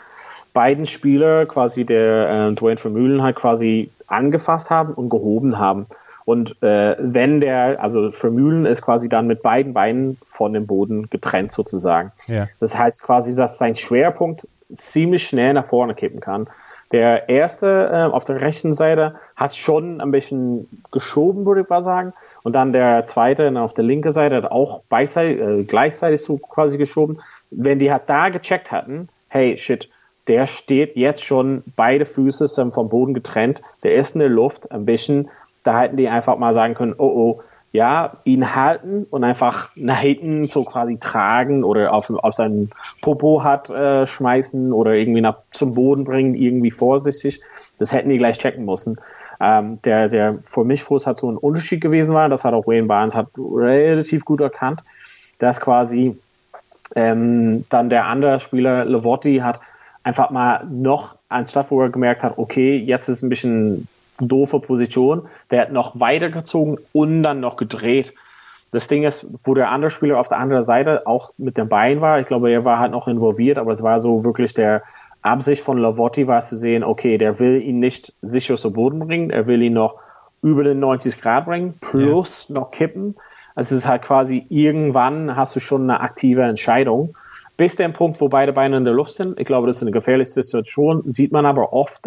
beiden 0.53 0.86
Spieler 0.86 1.48
quasi 1.48 1.84
der 1.84 2.29
äh, 2.29 2.53
Dwayne 2.53 2.79
Vermühlen 2.79 3.24
halt 3.24 3.36
quasi 3.36 3.89
angefasst 4.05 4.70
haben 4.70 4.93
und 4.93 5.10
gehoben 5.10 5.58
haben. 5.58 5.88
Und 6.25 6.62
äh, 6.63 6.96
wenn 7.00 7.42
der, 7.42 7.82
also 7.82 8.12
Vermühlen 8.12 8.65
ist 8.65 8.82
quasi 8.82 9.10
dann 9.10 9.27
mit 9.27 9.42
beiden 9.42 9.74
Beinen 9.74 10.18
von 10.30 10.53
dem 10.53 10.68
Boden 10.68 11.10
getrennt 11.10 11.51
sozusagen. 11.51 12.12
Ja. 12.27 12.48
Das 12.60 12.77
heißt 12.77 13.03
quasi, 13.03 13.36
dass 13.36 13.58
sein 13.58 13.75
Schwerpunkt 13.75 14.48
ziemlich 14.74 15.27
schnell 15.27 15.53
nach 15.53 15.68
vorne 15.68 15.96
kippen 15.96 16.20
kann. 16.20 16.48
Der 16.92 17.27
erste 17.27 17.89
äh, 17.92 18.13
auf 18.13 18.24
der 18.24 18.39
rechten 18.39 18.74
Seite 18.74 19.15
hat 19.36 19.56
schon 19.56 20.00
ein 20.00 20.12
bisschen 20.12 20.68
geschoben, 20.92 21.46
würde 21.46 21.62
ich 21.62 21.70
mal 21.70 21.82
sagen. 21.82 22.13
Und 22.44 22.53
dann 22.53 22.72
der 22.72 23.06
zweite 23.06 23.60
auf 23.60 23.74
der 23.74 23.84
linken 23.84 24.12
Seite 24.12 24.36
hat 24.36 24.51
auch 24.51 24.84
beiseitig, 24.89 25.42
äh, 25.42 25.63
gleichzeitig 25.63 26.22
so 26.22 26.38
quasi 26.38 26.77
geschoben. 26.77 27.20
Wenn 27.50 27.80
die 27.80 27.92
halt 27.92 28.03
da 28.08 28.30
gecheckt 28.30 28.72
hatten, 28.72 29.10
hey, 29.30 29.58
shit, 29.58 29.89
der 30.27 30.48
steht 30.48 30.96
jetzt 30.96 31.24
schon, 31.24 31.63
beide 31.75 32.06
Füße 32.06 32.48
sind 32.48 32.74
vom 32.74 32.89
Boden 32.89 33.13
getrennt, 33.13 33.62
der 33.82 33.96
ist 33.96 34.15
in 34.15 34.20
der 34.20 34.30
Luft, 34.30 34.72
ein 34.72 34.86
bisschen 34.86 35.30
da 35.63 35.79
hätten 35.79 35.98
die 35.98 36.10
einfach 36.10 36.38
mal 36.38 36.53
sagen 36.53 36.74
können, 36.74 36.96
oh 36.98 37.05
oh, 37.05 37.41
ja, 37.74 38.17
ihn 38.24 38.55
halten 38.55 39.08
und 39.10 39.24
einfach 39.24 39.72
nach 39.75 39.98
hinten 39.98 40.46
so 40.46 40.63
quasi 40.63 41.00
tragen 41.00 41.63
oder 41.63 41.91
auf, 41.91 42.08
auf 42.10 42.36
seinen 42.36 42.70
Popo 43.01 43.43
hat 43.43 43.67
äh, 43.70 44.05
schmeißen 44.05 44.72
oder 44.72 44.93
irgendwie 44.93 45.22
nach, 45.22 45.38
zum 45.51 45.74
Boden 45.74 46.03
bringen, 46.03 46.36
irgendwie 46.36 46.70
vorsichtig. 46.70 47.41
Das 47.79 47.91
hätten 47.91 48.10
die 48.10 48.20
gleich 48.20 48.38
checken 48.38 48.65
müssen. 48.65 48.98
Ähm, 49.41 49.82
der, 49.82 50.08
der 50.08 50.38
für 50.46 50.63
mich 50.63 50.84
Fuß 50.84 51.08
hat 51.08 51.17
so 51.17 51.32
ein 51.32 51.38
Unterschied 51.38 51.82
gewesen 51.82 52.13
war, 52.13 52.29
das 52.29 52.46
hat 52.46 52.53
auch 52.53 52.67
Wayne 52.67 52.86
Barnes 52.86 53.15
hat 53.15 53.29
relativ 53.36 54.24
gut 54.24 54.39
erkannt, 54.39 54.84
dass 55.39 55.60
quasi 55.60 56.15
ähm, 56.96 57.65
dann 57.70 57.89
der 57.89 58.05
andere 58.05 58.39
Spieler, 58.39 58.86
Levotti, 58.86 59.38
hat 59.38 59.60
einfach 60.03 60.29
mal 60.29 60.63
noch, 60.70 61.15
anstatt 61.27 61.72
wo 61.72 61.82
er 61.82 61.89
gemerkt 61.89 62.22
hat, 62.22 62.38
okay, 62.38 62.77
jetzt 62.77 63.10
ist 63.10 63.24
ein 63.24 63.29
bisschen 63.29 63.88
doofe 64.27 64.60
Position. 64.60 65.27
Der 65.51 65.62
hat 65.62 65.72
noch 65.72 66.00
weitergezogen 66.00 66.77
und 66.94 67.24
dann 67.24 67.39
noch 67.39 67.58
gedreht. 67.58 68.13
Das 68.72 68.88
Ding 68.88 69.03
ist, 69.03 69.27
wo 69.44 69.53
der 69.53 69.70
andere 69.70 69.92
Spieler 69.92 70.20
auf 70.20 70.30
der 70.30 70.39
anderen 70.39 70.63
Seite 70.63 71.06
auch 71.06 71.32
mit 71.38 71.58
dem 71.58 71.70
Bein 71.70 72.01
war, 72.01 72.20
ich 72.20 72.25
glaube, 72.25 72.51
er 72.51 72.65
war 72.65 72.80
halt 72.80 72.92
noch 72.92 73.08
involviert, 73.08 73.60
aber 73.60 73.72
es 73.72 73.84
war 73.84 74.01
so 74.01 74.24
wirklich 74.24 74.56
der 74.56 74.82
Absicht 75.22 75.63
von 75.63 75.77
Lavotti 75.77 76.27
war 76.27 76.42
zu 76.42 76.58
sehen, 76.58 76.84
okay, 76.84 77.18
der 77.18 77.39
will 77.39 77.62
ihn 77.62 77.80
nicht 77.80 78.13
sicher 78.22 78.58
zu 78.58 78.74
Boden 78.74 79.00
bringen, 79.00 79.30
er 79.30 79.48
will 79.48 79.62
ihn 79.62 79.74
noch 79.74 79.96
über 80.42 80.63
den 80.63 80.80
90 80.80 81.22
Grad 81.22 81.46
bringen, 81.46 81.75
plus 81.80 82.48
ja. 82.50 82.60
noch 82.60 82.72
kippen. 82.72 83.15
Also 83.56 83.75
es 83.75 83.84
ist 83.84 83.88
halt 83.88 84.01
quasi, 84.01 84.46
irgendwann 84.50 85.36
hast 85.36 85.56
du 85.56 85.60
schon 85.60 85.84
eine 85.84 86.01
aktive 86.01 86.44
Entscheidung. 86.44 87.15
Bis 87.56 87.75
der 87.75 87.89
Punkt, 87.89 88.20
wo 88.20 88.27
beide 88.27 88.51
Beine 88.51 88.77
in 88.77 88.84
der 88.84 88.96
Luft 88.96 89.13
sind. 89.13 89.39
Ich 89.39 89.46
glaube, 89.46 89.68
das 89.68 89.77
ist 89.77 89.84
eine 89.84 89.92
gefährliche 89.92 90.32
Situation. 90.32 91.03
Sieht 91.06 91.32
man 91.32 91.46
aber 91.46 91.72
oft, 91.72 92.06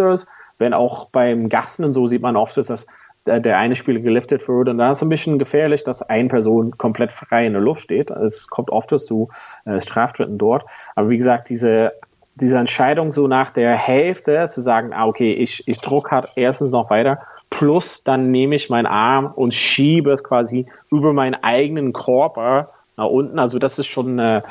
wenn 0.58 0.75
auch 0.75 1.10
beim 1.10 1.48
Gasten 1.48 1.84
und 1.84 1.92
so 1.92 2.06
sieht 2.06 2.22
man 2.22 2.36
oft, 2.36 2.56
dass 2.56 2.86
der 3.26 3.58
eine 3.58 3.75
Spieler 3.75 4.00
geliftet 4.00 4.46
wird 4.46 4.68
und 4.68 4.78
da 4.78 4.92
ist 4.92 4.98
es 4.98 5.02
ein 5.02 5.08
bisschen 5.08 5.38
gefährlich, 5.38 5.82
dass 5.82 6.02
eine 6.02 6.28
Person 6.28 6.78
komplett 6.78 7.10
frei 7.12 7.46
in 7.46 7.54
der 7.54 7.62
Luft 7.62 7.82
steht. 7.82 8.10
Es 8.10 8.46
kommt 8.46 8.70
oft 8.70 8.96
zu 9.00 9.28
äh, 9.64 9.80
Straftritten 9.80 10.38
dort. 10.38 10.64
Aber 10.94 11.08
wie 11.08 11.16
gesagt, 11.16 11.48
diese, 11.48 11.92
diese 12.36 12.58
Entscheidung 12.58 13.12
so 13.12 13.26
nach 13.26 13.50
der 13.50 13.76
Hälfte 13.76 14.46
zu 14.48 14.60
sagen, 14.60 14.92
ah, 14.92 15.06
okay, 15.06 15.32
ich, 15.32 15.66
ich 15.66 15.78
druck 15.78 16.12
halt 16.12 16.28
erstens 16.36 16.70
noch 16.70 16.88
weiter, 16.88 17.18
plus 17.50 18.04
dann 18.04 18.30
nehme 18.30 18.54
ich 18.54 18.70
meinen 18.70 18.86
Arm 18.86 19.32
und 19.34 19.54
schiebe 19.54 20.12
es 20.12 20.22
quasi 20.22 20.66
über 20.90 21.12
meinen 21.12 21.34
eigenen 21.42 21.92
Körper 21.92 22.68
nach 22.96 23.06
unten. 23.06 23.38
Also 23.40 23.58
das 23.58 23.78
ist 23.78 23.86
schon 23.86 24.20
eine, 24.20 24.44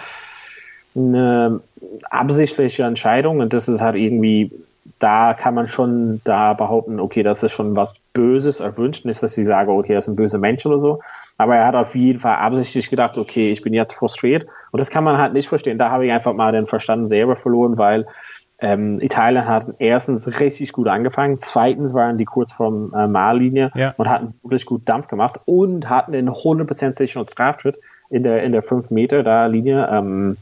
eine 0.96 1.62
absichtliche 2.10 2.84
Entscheidung 2.84 3.40
und 3.40 3.54
das 3.54 3.70
ist 3.70 3.82
halt 3.82 3.96
irgendwie 3.96 4.52
da 5.00 5.34
kann 5.34 5.56
man 5.56 5.68
schon 5.68 6.22
da 6.24 6.54
behaupten, 6.54 7.00
okay, 7.00 7.24
das 7.24 7.44
ist 7.44 7.52
schon 7.52 7.76
was 7.76 7.96
Böses 8.14 8.60
erwünscht. 8.60 9.06
Nicht, 9.06 9.22
dass 9.22 9.38
ich 9.38 9.48
sage, 9.48 9.72
okay, 9.72 9.94
er 9.94 10.00
ist 10.00 10.08
ein 10.08 10.16
böser 10.16 10.38
Mensch 10.38 10.66
oder 10.66 10.80
so. 10.80 11.02
Aber 11.38 11.56
er 11.56 11.68
hat 11.68 11.76
auf 11.76 11.96
jeden 11.96 12.20
Fall 12.20 12.36
absichtlich 12.36 12.90
gedacht, 12.90 13.18
okay, 13.18 13.52
ich 13.52 13.62
bin 13.62 13.74
jetzt 13.74 13.94
frustriert. 13.94 14.46
Und 14.72 14.80
das 14.80 14.90
kann 14.90 15.04
man 15.04 15.18
halt 15.18 15.34
nicht 15.34 15.50
verstehen. 15.50 15.78
Da 15.78 15.90
habe 15.90 16.06
ich 16.06 16.12
einfach 16.12 16.34
mal 16.34 16.52
den 16.52 16.68
Verstand 16.68 17.10
selber 17.10 17.36
verloren, 17.36 17.78
weil 17.78 18.06
ähm, 18.60 19.02
Italien 19.02 19.46
hat 19.48 19.68
erstens 19.80 20.40
richtig 20.40 20.72
gut 20.72 20.88
angefangen, 20.88 21.40
zweitens 21.40 21.94
waren 21.94 22.18
die 22.18 22.24
kurz 22.24 22.54
vor 22.54 22.70
äh, 22.70 23.08
Mahllinie 23.08 23.72
ja. 23.76 23.94
und 23.98 24.08
hatten 24.10 24.34
wirklich 24.44 24.66
gut 24.66 24.88
Dampf 24.88 25.08
gemacht 25.08 25.42
und 25.44 25.90
hatten 25.90 26.14
den 26.14 26.30
100% 26.30 26.98
sicheren 26.98 27.26
Straftritt 27.26 27.78
in 28.10 28.24
der 28.24 28.44
in 28.44 28.54
der 28.54 28.64
5 28.64 28.92
Meter 28.92 29.24
da 29.24 29.48
Linie. 29.48 29.90
Ähm, 29.92 30.38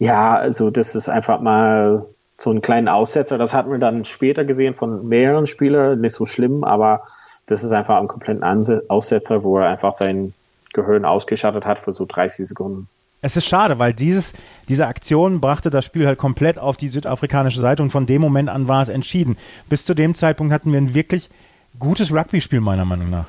ja, 0.00 0.34
also 0.34 0.70
das 0.70 0.96
ist 0.96 1.08
einfach 1.08 1.40
mal 1.40 2.06
so 2.42 2.50
einen 2.50 2.60
kleinen 2.60 2.88
Aussetzer. 2.88 3.38
Das 3.38 3.52
hatten 3.52 3.70
wir 3.70 3.78
dann 3.78 4.04
später 4.04 4.44
gesehen 4.44 4.74
von 4.74 5.08
mehreren 5.08 5.46
Spielern, 5.46 6.00
nicht 6.00 6.14
so 6.14 6.26
schlimm, 6.26 6.64
aber 6.64 7.02
das 7.46 7.62
ist 7.62 7.72
einfach 7.72 8.00
ein 8.00 8.08
kompletten 8.08 8.42
Aussetzer, 8.88 9.44
wo 9.44 9.58
er 9.58 9.68
einfach 9.68 9.92
sein 9.92 10.34
Gehirn 10.72 11.04
ausgeschattet 11.04 11.64
hat 11.64 11.78
für 11.78 11.92
so 11.92 12.04
30 12.04 12.48
Sekunden. 12.48 12.88
Es 13.20 13.36
ist 13.36 13.46
schade, 13.46 13.78
weil 13.78 13.92
dieses, 13.92 14.34
diese 14.68 14.88
Aktion 14.88 15.40
brachte 15.40 15.70
das 15.70 15.84
Spiel 15.84 16.06
halt 16.06 16.18
komplett 16.18 16.58
auf 16.58 16.76
die 16.76 16.88
südafrikanische 16.88 17.60
Seite 17.60 17.82
und 17.82 17.90
von 17.90 18.06
dem 18.06 18.20
Moment 18.20 18.48
an 18.48 18.66
war 18.66 18.82
es 18.82 18.88
entschieden. 18.88 19.36
Bis 19.68 19.84
zu 19.84 19.94
dem 19.94 20.16
Zeitpunkt 20.16 20.52
hatten 20.52 20.72
wir 20.72 20.80
ein 20.80 20.94
wirklich 20.94 21.30
gutes 21.78 22.12
Rugby-Spiel, 22.12 22.60
meiner 22.60 22.84
Meinung 22.84 23.10
nach. 23.10 23.26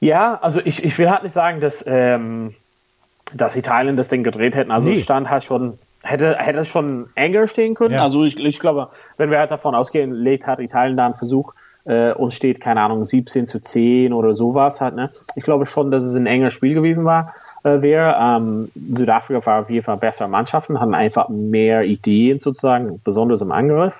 Ja, 0.00 0.38
also 0.40 0.60
ich, 0.64 0.82
ich 0.82 0.96
will 0.96 1.10
halt 1.10 1.24
nicht 1.24 1.32
sagen, 1.34 1.60
dass, 1.60 1.84
ähm, 1.86 2.54
dass 3.34 3.56
Italien 3.56 3.98
das 3.98 4.08
Ding 4.08 4.22
gedreht 4.22 4.54
hätten. 4.54 4.70
Also 4.70 4.88
nee. 4.88 4.96
es 4.96 5.02
stand 5.02 5.28
halt 5.28 5.44
schon 5.44 5.78
hätte, 6.02 6.36
hätte 6.36 6.60
es 6.60 6.68
schon 6.68 7.08
enger 7.14 7.48
stehen 7.48 7.74
können. 7.74 7.94
Ja. 7.94 8.02
Also 8.02 8.24
ich, 8.24 8.38
ich 8.38 8.58
glaube, 8.58 8.88
wenn 9.16 9.30
wir 9.30 9.38
halt 9.38 9.50
davon 9.50 9.74
ausgehen, 9.74 10.12
legt 10.12 10.46
hat 10.46 10.60
Italien 10.60 10.96
da 10.96 11.06
einen 11.06 11.14
Versuch 11.14 11.54
äh, 11.84 12.12
und 12.12 12.34
steht, 12.34 12.60
keine 12.60 12.80
Ahnung, 12.82 13.04
17 13.04 13.46
zu 13.46 13.60
10 13.60 14.12
oder 14.12 14.34
sowas 14.34 14.80
halt, 14.80 14.94
ne? 14.94 15.10
Ich 15.34 15.42
glaube 15.42 15.66
schon, 15.66 15.90
dass 15.90 16.02
es 16.02 16.14
ein 16.14 16.26
enger 16.26 16.50
Spiel 16.50 16.74
gewesen 16.74 17.04
war, 17.04 17.34
äh, 17.64 17.80
wäre. 17.80 18.16
Ähm, 18.20 18.70
Südafrika 18.74 19.44
war 19.46 19.62
auf 19.62 19.70
jeden 19.70 19.84
Fall 19.84 19.96
bessere 19.96 20.28
Mannschaften, 20.28 20.80
hatten 20.80 20.94
einfach 20.94 21.28
mehr 21.28 21.84
Ideen 21.84 22.40
sozusagen, 22.40 23.00
besonders 23.04 23.40
im 23.40 23.52
Angriff. 23.52 23.94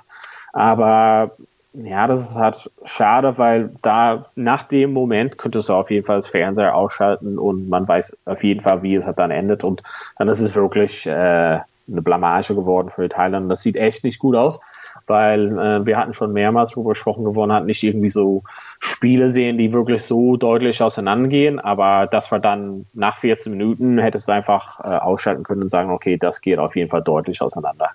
Aber 0.52 1.32
ja, 1.74 2.06
das 2.06 2.30
ist 2.30 2.36
halt 2.36 2.70
schade, 2.84 3.38
weil 3.38 3.70
da 3.82 4.26
nach 4.34 4.64
dem 4.64 4.92
Moment 4.92 5.38
könntest 5.38 5.68
du 5.68 5.74
auf 5.74 5.90
jeden 5.90 6.06
Fall 6.06 6.16
das 6.16 6.26
Fernseher 6.26 6.74
ausschalten 6.74 7.38
und 7.38 7.68
man 7.68 7.86
weiß 7.86 8.16
auf 8.24 8.42
jeden 8.42 8.62
Fall, 8.62 8.82
wie 8.82 8.96
es 8.96 9.04
halt 9.04 9.18
dann 9.18 9.30
endet 9.30 9.64
und 9.64 9.82
dann 10.16 10.28
ist 10.28 10.40
es 10.40 10.54
wirklich 10.54 11.06
äh, 11.06 11.60
eine 11.90 12.02
Blamage 12.02 12.54
geworden 12.54 12.90
für 12.90 13.04
Italien. 13.04 13.48
Das 13.48 13.62
sieht 13.62 13.76
echt 13.76 14.04
nicht 14.04 14.18
gut 14.18 14.36
aus, 14.36 14.60
weil 15.06 15.58
äh, 15.58 15.86
wir 15.86 15.96
hatten 15.96 16.14
schon 16.14 16.32
mehrmals 16.32 16.70
darüber 16.70 16.90
gesprochen, 16.90 17.24
gewonnen 17.24 17.52
hat 17.52 17.66
nicht 17.66 17.82
irgendwie 17.82 18.10
so 18.10 18.42
Spiele 18.80 19.30
sehen, 19.30 19.58
die 19.58 19.72
wirklich 19.72 20.02
so 20.02 20.36
deutlich 20.36 20.82
auseinandergehen, 20.82 21.58
aber 21.58 22.06
das 22.06 22.30
war 22.30 22.38
dann 22.38 22.86
nach 22.92 23.18
14 23.18 23.52
Minuten 23.52 23.98
hättest 23.98 24.28
du 24.28 24.32
einfach 24.32 24.80
äh, 24.80 24.88
ausschalten 24.88 25.42
können 25.42 25.62
und 25.62 25.70
sagen, 25.70 25.90
okay, 25.90 26.16
das 26.16 26.40
geht 26.40 26.58
auf 26.58 26.76
jeden 26.76 26.90
Fall 26.90 27.02
deutlich 27.02 27.40
auseinander. 27.40 27.90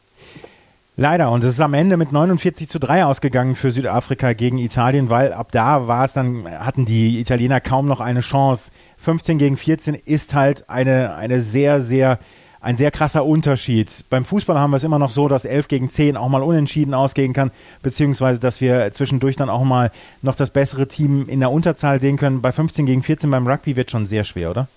Leider. 0.96 1.32
Und 1.32 1.44
es 1.44 1.56
ist 1.56 1.60
am 1.60 1.74
Ende 1.74 1.98
mit 1.98 2.12
49 2.12 2.70
zu 2.70 2.80
3 2.80 3.06
ausgegangen 3.06 3.56
für 3.56 3.72
Südafrika 3.72 4.34
gegen 4.34 4.60
Italien, 4.60 5.10
weil 5.10 5.34
ab 5.34 5.52
da 5.52 5.88
war 5.88 6.06
es 6.06 6.14
dann, 6.14 6.46
hatten 6.48 6.86
die 6.86 7.20
Italiener 7.20 7.60
kaum 7.60 7.88
noch 7.88 8.00
eine 8.00 8.20
Chance. 8.20 8.72
15 8.98 9.40
gegen 9.40 9.58
14 9.58 9.96
ist 9.96 10.36
halt 10.36 10.70
eine, 10.70 11.16
eine 11.16 11.40
sehr, 11.40 11.82
sehr 11.82 12.20
ein 12.64 12.78
sehr 12.78 12.92
krasser 12.92 13.26
Unterschied. 13.26 14.06
Beim 14.10 14.24
Fußball 14.24 14.58
haben 14.58 14.72
wir 14.72 14.78
es 14.78 14.86
immer 14.86 14.98
noch 14.98 15.12
so, 15.12 15.28
dass 15.28 15.44
11 15.44 15.68
gegen 15.68 15.90
10 15.90 16.16
auch 16.16 16.30
mal 16.30 16.42
unentschieden 16.42 16.94
ausgehen 16.94 17.34
kann, 17.34 17.52
beziehungsweise 17.82 18.40
dass 18.40 18.62
wir 18.62 18.90
zwischendurch 18.92 19.36
dann 19.36 19.50
auch 19.50 19.64
mal 19.66 19.92
noch 20.22 20.36
das 20.36 20.50
bessere 20.50 20.88
Team 20.88 21.28
in 21.28 21.42
der 21.42 21.52
Unterzahl 21.52 22.00
sehen 22.00 22.18
können. 22.18 22.42
Bei 22.42 22.54
15 22.54 22.86
gegen 22.86 23.04
14 23.04 23.30
beim 23.30 23.46
Rugby 23.46 23.76
wird 23.76 23.92
schon 23.92 24.06
sehr 24.06 24.24
schwer, 24.24 24.50
oder? 24.50 24.68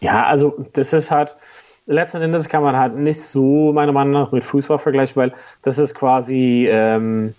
Ja, 0.00 0.26
also 0.26 0.66
das 0.72 0.92
ist 0.92 1.12
halt, 1.12 1.36
letzten 1.86 2.20
Endes 2.20 2.48
kann 2.48 2.62
man 2.62 2.76
halt 2.76 2.96
nicht 2.96 3.22
so 3.22 3.72
meiner 3.72 3.92
Meinung 3.92 4.12
nach 4.12 4.32
mit 4.32 4.44
Fußball 4.44 4.80
vergleichen, 4.80 5.14
weil 5.14 5.32
das 5.62 5.78
ist 5.78 5.94
quasi, 5.94 6.68
ähm, 6.68 7.34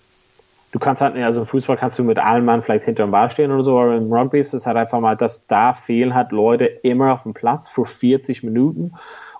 du 0.72 0.78
kannst 0.78 1.02
halt, 1.02 1.14
also 1.16 1.40
im 1.42 1.46
Fußball 1.46 1.76
kannst 1.76 1.98
du 1.98 2.04
mit 2.04 2.18
allen 2.18 2.46
Mann 2.46 2.62
vielleicht 2.62 2.86
hinter 2.86 3.04
dem 3.04 3.10
Ball 3.10 3.30
stehen 3.30 3.52
oder 3.52 3.64
so, 3.64 3.78
aber 3.78 3.96
im 3.96 4.10
Rugby 4.10 4.40
ist 4.40 4.54
es 4.54 4.64
halt 4.64 4.78
einfach 4.78 5.00
mal, 5.00 5.16
dass 5.16 5.46
da 5.46 5.74
fehlen 5.74 6.14
halt 6.14 6.32
Leute 6.32 6.64
immer 6.64 7.12
auf 7.12 7.24
dem 7.24 7.34
Platz 7.34 7.68
für 7.68 7.84
40 7.84 8.42
Minuten 8.44 8.92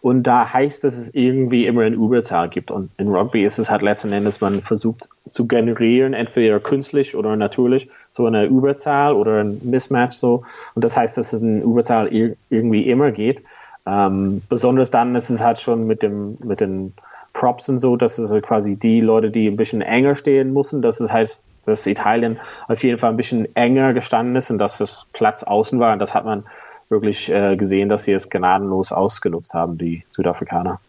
und 0.03 0.23
da 0.23 0.51
heißt, 0.51 0.83
dass 0.83 0.97
es 0.97 1.15
irgendwie 1.15 1.67
immer 1.67 1.83
eine 1.83 1.97
Überzahl 1.97 2.49
gibt. 2.49 2.71
Und 2.71 2.91
in 2.97 3.09
Rugby 3.09 3.45
ist 3.45 3.59
es 3.59 3.71
halt 3.71 3.83
letzten 3.83 4.13
Endes, 4.13 4.41
man 4.41 4.63
versucht 4.63 5.09
zu 5.33 5.47
generieren, 5.47 6.15
entweder 6.15 6.59
künstlich 6.59 7.15
oder 7.15 7.37
natürlich, 7.37 7.91
so 8.11 8.27
eine 8.27 8.47
Überzahl 8.47 9.13
oder 9.13 9.45
ein 9.45 9.61
Mismatch 9.63 10.17
so. 10.17 10.45
Und 10.75 10.85
das 10.85 10.97
heißt, 10.97 11.19
dass 11.19 11.33
es 11.33 11.43
eine 11.43 11.61
Überzahl 11.61 12.11
irgendwie 12.49 12.89
immer 12.89 13.11
geht. 13.11 13.43
Ähm, 13.87 14.43
besonders 14.49 14.91
dann 14.91 15.15
ist 15.17 15.31
es 15.31 15.43
halt 15.43 15.61
schon 15.61 15.87
mit 15.87 16.03
dem, 16.03 16.39
mit 16.43 16.61
den 16.61 16.95
Props 17.35 17.69
und 17.69 17.79
so, 17.79 17.97
dass 17.97 18.19
es 18.19 18.31
halt 18.31 18.45
quasi 18.45 18.77
die 18.77 19.01
Leute, 19.01 19.31
die 19.31 19.47
ein 19.49 19.57
bisschen 19.57 19.83
enger 19.83 20.17
stehen 20.17 20.53
müssen, 20.53 20.83
dass 20.83 21.01
es 21.01 21.13
heißt, 21.13 21.47
dass 21.67 21.87
Italien 21.87 22.41
auf 22.69 22.83
jeden 22.83 22.99
Fall 22.99 23.11
ein 23.11 23.17
bisschen 23.17 23.55
enger 23.55 23.93
gestanden 23.93 24.35
ist 24.35 24.51
und 24.51 24.59
dass 24.59 24.79
das 24.79 25.07
Platz 25.13 25.43
außen 25.43 25.79
war. 25.79 25.93
Und 25.93 25.99
das 25.99 26.15
hat 26.15 26.25
man 26.25 26.45
wirklich 26.91 27.29
äh, 27.29 27.57
gesehen, 27.57 27.89
dass 27.89 28.05
sie 28.05 28.13
es 28.13 28.29
gnadenlos 28.29 28.93
ausgenutzt 28.93 29.55
haben, 29.55 29.79
die 29.79 30.05
Südafrikaner. 30.15 30.81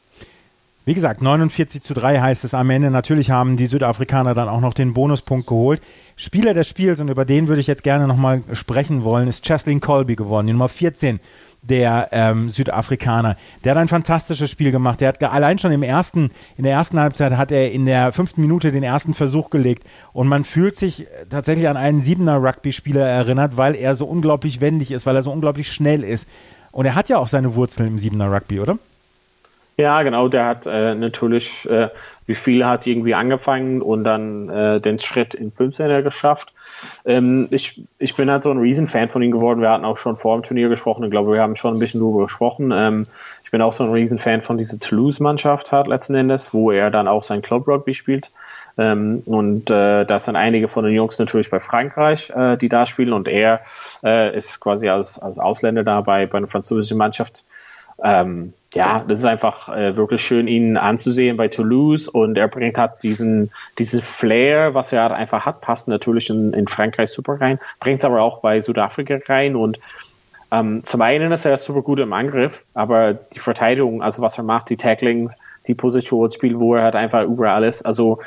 Wie 0.83 0.95
gesagt, 0.95 1.21
49 1.21 1.83
zu 1.83 1.93
3 1.93 2.21
heißt 2.21 2.43
es 2.43 2.55
am 2.55 2.69
Ende. 2.71 2.89
Natürlich 2.89 3.29
haben 3.29 3.55
die 3.55 3.67
Südafrikaner 3.67 4.33
dann 4.33 4.49
auch 4.49 4.61
noch 4.61 4.73
den 4.73 4.93
Bonuspunkt 4.95 5.45
geholt. 5.45 5.79
Spieler 6.15 6.55
des 6.55 6.67
Spiels, 6.67 6.99
und 6.99 7.09
über 7.09 7.23
den 7.23 7.47
würde 7.47 7.61
ich 7.61 7.67
jetzt 7.67 7.83
gerne 7.83 8.07
nochmal 8.07 8.41
sprechen 8.53 9.03
wollen, 9.03 9.27
ist 9.27 9.45
Cheslin 9.45 9.79
Colby 9.79 10.15
geworden, 10.15 10.47
die 10.47 10.53
Nummer 10.53 10.69
14 10.69 11.19
der 11.61 12.09
ähm, 12.11 12.49
Südafrikaner. 12.49 13.37
Der 13.63 13.71
hat 13.71 13.77
ein 13.77 13.87
fantastisches 13.87 14.49
Spiel 14.49 14.71
gemacht. 14.71 14.99
Der 15.01 15.09
hat 15.09 15.23
allein 15.23 15.59
schon 15.59 15.71
im 15.71 15.83
ersten, 15.83 16.31
in 16.57 16.63
der 16.63 16.73
ersten 16.73 16.99
Halbzeit 16.99 17.33
hat 17.37 17.51
er 17.51 17.71
in 17.71 17.85
der 17.85 18.11
fünften 18.11 18.41
Minute 18.41 18.71
den 18.71 18.83
ersten 18.83 19.13
Versuch 19.13 19.49
gelegt. 19.49 19.83
Und 20.13 20.27
man 20.27 20.43
fühlt 20.43 20.75
sich 20.75 21.07
tatsächlich 21.29 21.67
an 21.67 21.77
einen 21.77 22.01
Siebener 22.01 22.37
Rugby-Spieler 22.41 23.05
erinnert, 23.05 23.57
weil 23.57 23.75
er 23.75 23.95
so 23.95 24.05
unglaublich 24.05 24.59
wendig 24.59 24.91
ist, 24.91 25.05
weil 25.05 25.15
er 25.15 25.23
so 25.23 25.31
unglaublich 25.31 25.71
schnell 25.71 26.03
ist. 26.03 26.27
Und 26.71 26.85
er 26.85 26.95
hat 26.95 27.09
ja 27.09 27.17
auch 27.17 27.27
seine 27.27 27.55
Wurzeln 27.55 27.87
im 27.87 27.99
Siebener 27.99 28.31
Rugby, 28.31 28.59
oder? 28.59 28.77
Ja, 29.77 30.03
genau. 30.03 30.27
Der 30.27 30.45
hat 30.45 30.65
äh, 30.65 30.95
natürlich, 30.95 31.67
äh, 31.69 31.89
wie 32.25 32.35
viele 32.35 32.67
hat 32.67 32.87
irgendwie 32.87 33.13
angefangen 33.13 33.81
und 33.81 34.03
dann 34.03 34.49
äh, 34.49 34.81
den 34.81 34.99
Schritt 34.99 35.33
in 35.33 35.51
15er 35.51 36.01
geschafft. 36.01 36.53
Ähm, 37.05 37.47
ich, 37.51 37.81
ich 37.99 38.15
bin 38.15 38.29
halt 38.29 38.43
so 38.43 38.51
ein 38.51 38.57
Riesenfan 38.57 39.09
von 39.09 39.21
ihm 39.21 39.31
geworden. 39.31 39.61
Wir 39.61 39.69
hatten 39.69 39.85
auch 39.85 39.97
schon 39.97 40.17
vor 40.17 40.37
dem 40.37 40.43
Turnier 40.43 40.69
gesprochen. 40.69 41.03
Ich 41.03 41.11
glaube, 41.11 41.33
wir 41.33 41.41
haben 41.41 41.55
schon 41.55 41.75
ein 41.75 41.79
bisschen 41.79 41.99
darüber 41.99 42.25
gesprochen. 42.25 42.71
Ähm, 42.73 43.07
ich 43.43 43.51
bin 43.51 43.61
auch 43.61 43.73
so 43.73 43.83
ein 43.83 43.91
Riesenfan 43.91 44.41
von 44.41 44.57
dieser 44.57 44.79
Toulouse-Mannschaft 44.79 45.71
hat 45.71 45.87
letzten 45.87 46.15
Endes, 46.15 46.53
wo 46.53 46.71
er 46.71 46.89
dann 46.89 47.07
auch 47.07 47.23
sein 47.23 47.41
Club 47.41 47.67
Rugby 47.67 47.95
spielt. 47.95 48.31
Ähm, 48.77 49.21
und 49.25 49.69
äh, 49.69 50.05
da 50.05 50.19
sind 50.19 50.35
einige 50.35 50.67
von 50.67 50.85
den 50.85 50.93
Jungs 50.93 51.19
natürlich 51.19 51.49
bei 51.49 51.59
Frankreich, 51.59 52.29
äh, 52.29 52.57
die 52.57 52.69
da 52.69 52.85
spielen. 52.85 53.13
Und 53.13 53.27
er 53.27 53.61
äh, 54.03 54.37
ist 54.37 54.59
quasi 54.59 54.89
als, 54.89 55.19
als 55.19 55.39
Ausländer 55.39 55.83
da 55.83 56.01
bei, 56.01 56.25
bei 56.25 56.37
einer 56.37 56.47
französischen 56.47 56.97
Mannschaft. 56.97 57.43
Ähm, 58.03 58.53
ja, 58.73 59.03
das 59.05 59.19
ist 59.19 59.25
einfach 59.25 59.67
äh, 59.69 59.95
wirklich 59.97 60.23
schön, 60.25 60.47
ihn 60.47 60.77
anzusehen 60.77 61.35
bei 61.35 61.49
Toulouse 61.49 62.07
und 62.07 62.37
er 62.37 62.47
bringt 62.47 62.77
halt 62.77 63.03
diesen, 63.03 63.51
diesen 63.77 64.01
Flair, 64.01 64.73
was 64.73 64.93
er 64.93 65.13
einfach 65.13 65.45
hat, 65.45 65.59
passt 65.61 65.89
natürlich 65.89 66.29
in, 66.29 66.53
in 66.53 66.67
Frankreich 66.67 67.09
super 67.09 67.41
rein, 67.41 67.59
bringt 67.81 67.99
es 67.99 68.05
aber 68.05 68.21
auch 68.21 68.39
bei 68.39 68.61
Südafrika 68.61 69.19
rein 69.27 69.55
und 69.57 69.79
ähm, 70.51 70.83
zum 70.83 71.01
einen 71.01 71.31
ist 71.31 71.45
er 71.45 71.57
super 71.57 71.81
gut 71.81 71.99
im 71.99 72.13
Angriff, 72.13 72.63
aber 72.73 73.13
die 73.13 73.39
Verteidigung, 73.39 74.01
also 74.01 74.21
was 74.21 74.37
er 74.37 74.43
macht, 74.43 74.69
die 74.69 74.77
Tacklings, 74.77 75.37
die 75.67 75.75
Positionsspiel, 75.75 76.57
wo 76.57 76.75
er 76.75 76.83
halt 76.83 76.95
einfach 76.95 77.23
überall 77.23 77.65
ist, 77.65 77.85
also 77.85 78.19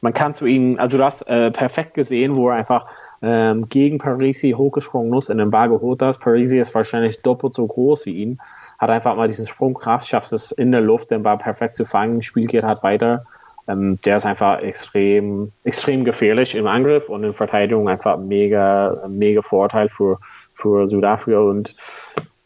man 0.00 0.14
kann 0.14 0.34
zu 0.34 0.46
ihm, 0.46 0.78
also 0.78 0.96
du 0.96 1.04
hast 1.04 1.22
äh, 1.22 1.50
perfekt 1.50 1.94
gesehen, 1.94 2.36
wo 2.36 2.50
er 2.50 2.56
einfach 2.56 2.86
ähm, 3.20 3.68
gegen 3.68 3.98
Parisi 3.98 4.52
hochgesprungen 4.52 5.12
ist, 5.18 5.28
in 5.28 5.38
den 5.38 5.50
Ball 5.50 5.68
geholt 5.68 6.00
hat. 6.02 6.20
Parisi 6.20 6.58
ist 6.58 6.72
wahrscheinlich 6.72 7.20
doppelt 7.22 7.52
so 7.52 7.66
groß 7.66 8.06
wie 8.06 8.22
ihn 8.22 8.38
hat 8.78 8.90
einfach 8.90 9.16
mal 9.16 9.28
diesen 9.28 9.46
Sprungkraft, 9.46 10.08
schafft 10.08 10.32
es 10.32 10.52
in 10.52 10.70
der 10.70 10.80
Luft, 10.80 11.10
den 11.10 11.22
Ball 11.22 11.38
perfekt 11.38 11.76
zu 11.76 11.84
fangen, 11.84 12.22
Spiel 12.22 12.46
geht 12.46 12.64
halt 12.64 12.82
weiter. 12.82 13.24
Ähm, 13.66 13.98
der 14.04 14.16
ist 14.16 14.26
einfach 14.26 14.60
extrem, 14.60 15.52
extrem 15.64 16.04
gefährlich 16.04 16.54
im 16.54 16.66
Angriff 16.66 17.08
und 17.08 17.24
in 17.24 17.34
Verteidigung 17.34 17.88
einfach 17.88 18.16
mega, 18.16 19.04
mega 19.08 19.42
Vorteil 19.42 19.88
für, 19.88 20.18
für 20.54 20.88
Südafrika 20.88 21.40
und 21.40 21.74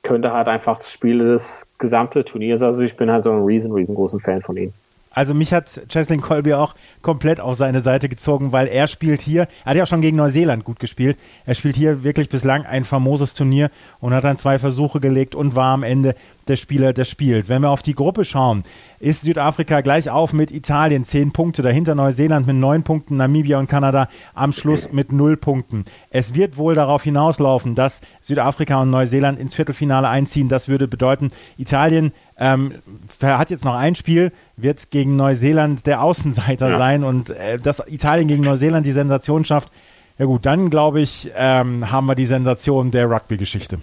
könnte 0.02 0.32
halt 0.32 0.48
einfach 0.48 0.78
das 0.78 0.90
Spiel 0.90 1.18
des 1.18 1.66
gesamten 1.78 2.24
Turniers. 2.24 2.62
Also 2.62 2.82
ich 2.82 2.96
bin 2.96 3.10
halt 3.10 3.24
so 3.24 3.30
ein 3.30 3.44
riesen, 3.44 3.72
riesengroßen 3.72 4.20
Fan 4.20 4.42
von 4.42 4.56
ihm. 4.56 4.72
Also 5.12 5.34
mich 5.34 5.52
hat 5.52 5.82
Cheslin 5.88 6.20
Colby 6.20 6.54
auch 6.54 6.74
komplett 7.02 7.40
auf 7.40 7.56
seine 7.56 7.80
Seite 7.80 8.08
gezogen, 8.08 8.52
weil 8.52 8.66
er 8.66 8.88
spielt 8.88 9.20
hier, 9.20 9.46
er 9.64 9.70
hat 9.70 9.76
ja 9.76 9.82
auch 9.84 9.88
schon 9.88 10.00
gegen 10.00 10.16
Neuseeland 10.16 10.64
gut 10.64 10.80
gespielt, 10.80 11.18
er 11.46 11.54
spielt 11.54 11.76
hier 11.76 12.04
wirklich 12.04 12.28
bislang 12.28 12.64
ein 12.64 12.84
famoses 12.84 13.34
Turnier 13.34 13.70
und 14.00 14.14
hat 14.14 14.24
dann 14.24 14.36
zwei 14.36 14.58
Versuche 14.58 15.00
gelegt 15.00 15.34
und 15.34 15.54
war 15.54 15.74
am 15.74 15.82
Ende 15.82 16.14
der 16.48 16.56
Spieler 16.56 16.92
des 16.92 17.08
Spiels. 17.08 17.48
Wenn 17.48 17.62
wir 17.62 17.70
auf 17.70 17.82
die 17.82 17.94
Gruppe 17.94 18.24
schauen, 18.24 18.64
ist 18.98 19.22
Südafrika 19.22 19.80
gleich 19.80 20.10
auf 20.10 20.32
mit 20.32 20.50
Italien 20.50 21.04
zehn 21.04 21.32
Punkte, 21.32 21.62
dahinter 21.62 21.94
Neuseeland 21.94 22.46
mit 22.46 22.56
neun 22.56 22.82
Punkten, 22.82 23.16
Namibia 23.16 23.58
und 23.58 23.68
Kanada 23.68 24.08
am 24.34 24.52
Schluss 24.52 24.92
mit 24.92 25.12
null 25.12 25.36
Punkten. 25.36 25.84
Es 26.10 26.34
wird 26.34 26.56
wohl 26.56 26.74
darauf 26.74 27.02
hinauslaufen, 27.02 27.74
dass 27.74 28.00
Südafrika 28.20 28.82
und 28.82 28.90
Neuseeland 28.90 29.38
ins 29.38 29.54
Viertelfinale 29.54 30.08
einziehen. 30.08 30.48
Das 30.48 30.68
würde 30.68 30.88
bedeuten, 30.88 31.28
Italien 31.58 32.12
ähm, 32.42 32.74
hat 33.22 33.50
jetzt 33.50 33.64
noch 33.64 33.76
ein 33.76 33.94
Spiel, 33.94 34.32
wird 34.56 34.90
gegen 34.90 35.16
Neuseeland 35.16 35.86
der 35.86 36.02
Außenseiter 36.02 36.70
ja. 36.70 36.76
sein 36.76 37.04
und 37.04 37.30
äh, 37.30 37.58
dass 37.58 37.86
Italien 37.88 38.26
gegen 38.26 38.42
Neuseeland 38.42 38.84
die 38.84 38.92
Sensation 38.92 39.44
schafft, 39.44 39.72
ja 40.18 40.26
gut, 40.26 40.44
dann 40.44 40.68
glaube 40.68 41.00
ich, 41.00 41.30
ähm, 41.36 41.90
haben 41.90 42.06
wir 42.06 42.14
die 42.14 42.26
Sensation 42.26 42.90
der 42.90 43.08
Rugby-Geschichte. 43.10 43.78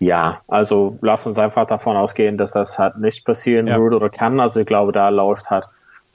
Ja, 0.00 0.42
also 0.46 0.98
lass 1.00 1.26
uns 1.26 1.38
einfach 1.38 1.66
davon 1.66 1.96
ausgehen, 1.96 2.38
dass 2.38 2.52
das 2.52 2.78
halt 2.78 2.98
nicht 2.98 3.24
passieren 3.24 3.66
ja. 3.66 3.78
würde 3.78 3.96
oder 3.96 4.10
kann. 4.10 4.38
Also 4.38 4.60
ich 4.60 4.66
glaube, 4.66 4.92
da 4.92 5.08
läuft 5.08 5.50
halt 5.50 5.64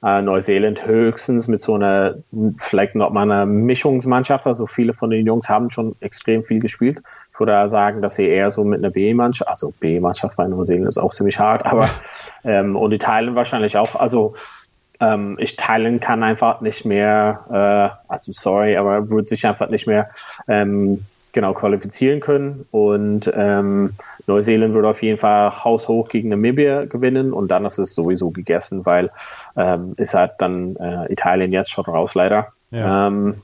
äh, 0.03 0.21
Neuseeland 0.21 0.85
höchstens 0.85 1.47
mit 1.47 1.61
so 1.61 1.75
einer, 1.75 2.15
vielleicht 2.59 2.95
noch 2.95 3.09
mal 3.09 3.23
einer 3.23 3.45
Mischungsmannschaft. 3.45 4.47
Also 4.47 4.67
viele 4.67 4.93
von 4.93 5.09
den 5.09 5.25
Jungs 5.25 5.49
haben 5.49 5.69
schon 5.69 5.95
extrem 5.99 6.43
viel 6.43 6.59
gespielt. 6.59 7.01
Ich 7.33 7.39
würde 7.39 7.67
sagen, 7.67 8.01
dass 8.01 8.15
sie 8.15 8.27
eher 8.27 8.51
so 8.51 8.63
mit 8.63 8.79
einer 8.79 8.91
B-Mannschaft, 8.91 9.49
also 9.49 9.73
B-Mannschaft 9.79 10.35
bei 10.35 10.47
Neuseeland 10.47 10.87
ist 10.87 10.99
auch 10.99 11.13
ziemlich 11.13 11.39
hart, 11.39 11.65
aber 11.65 11.89
ähm, 12.43 12.75
und 12.75 12.97
teilen 13.01 13.35
wahrscheinlich 13.35 13.75
auch, 13.75 13.95
also 13.95 14.35
ähm, 14.99 15.37
ich 15.39 15.55
teilen 15.55 15.99
kann 15.99 16.23
einfach 16.23 16.61
nicht 16.61 16.85
mehr, 16.85 17.97
äh, 18.07 18.11
also 18.11 18.31
sorry, 18.33 18.77
aber 18.77 19.09
würde 19.09 19.27
sich 19.27 19.45
einfach 19.45 19.69
nicht 19.69 19.87
mehr 19.87 20.09
ähm, 20.47 21.05
genau 21.33 21.53
qualifizieren 21.53 22.19
können. 22.19 22.65
Und 22.71 23.31
ähm, 23.35 23.93
Neuseeland 24.27 24.73
wird 24.73 24.85
auf 24.85 25.01
jeden 25.01 25.19
Fall 25.19 25.51
haushoch 25.63 26.07
gegen 26.09 26.29
Namibia 26.29 26.85
gewinnen 26.85 27.33
und 27.33 27.49
dann 27.49 27.65
ist 27.65 27.79
es 27.79 27.93
sowieso 27.93 28.29
gegessen, 28.29 28.85
weil 28.85 29.09
ähm, 29.57 29.93
ist 29.97 30.13
halt 30.13 30.33
dann 30.37 30.75
äh, 30.77 31.11
Italien 31.11 31.51
jetzt 31.51 31.71
schon 31.71 31.85
raus 31.85 32.13
leider. 32.15 32.47
Ja. 32.71 33.07
Ähm, 33.07 33.41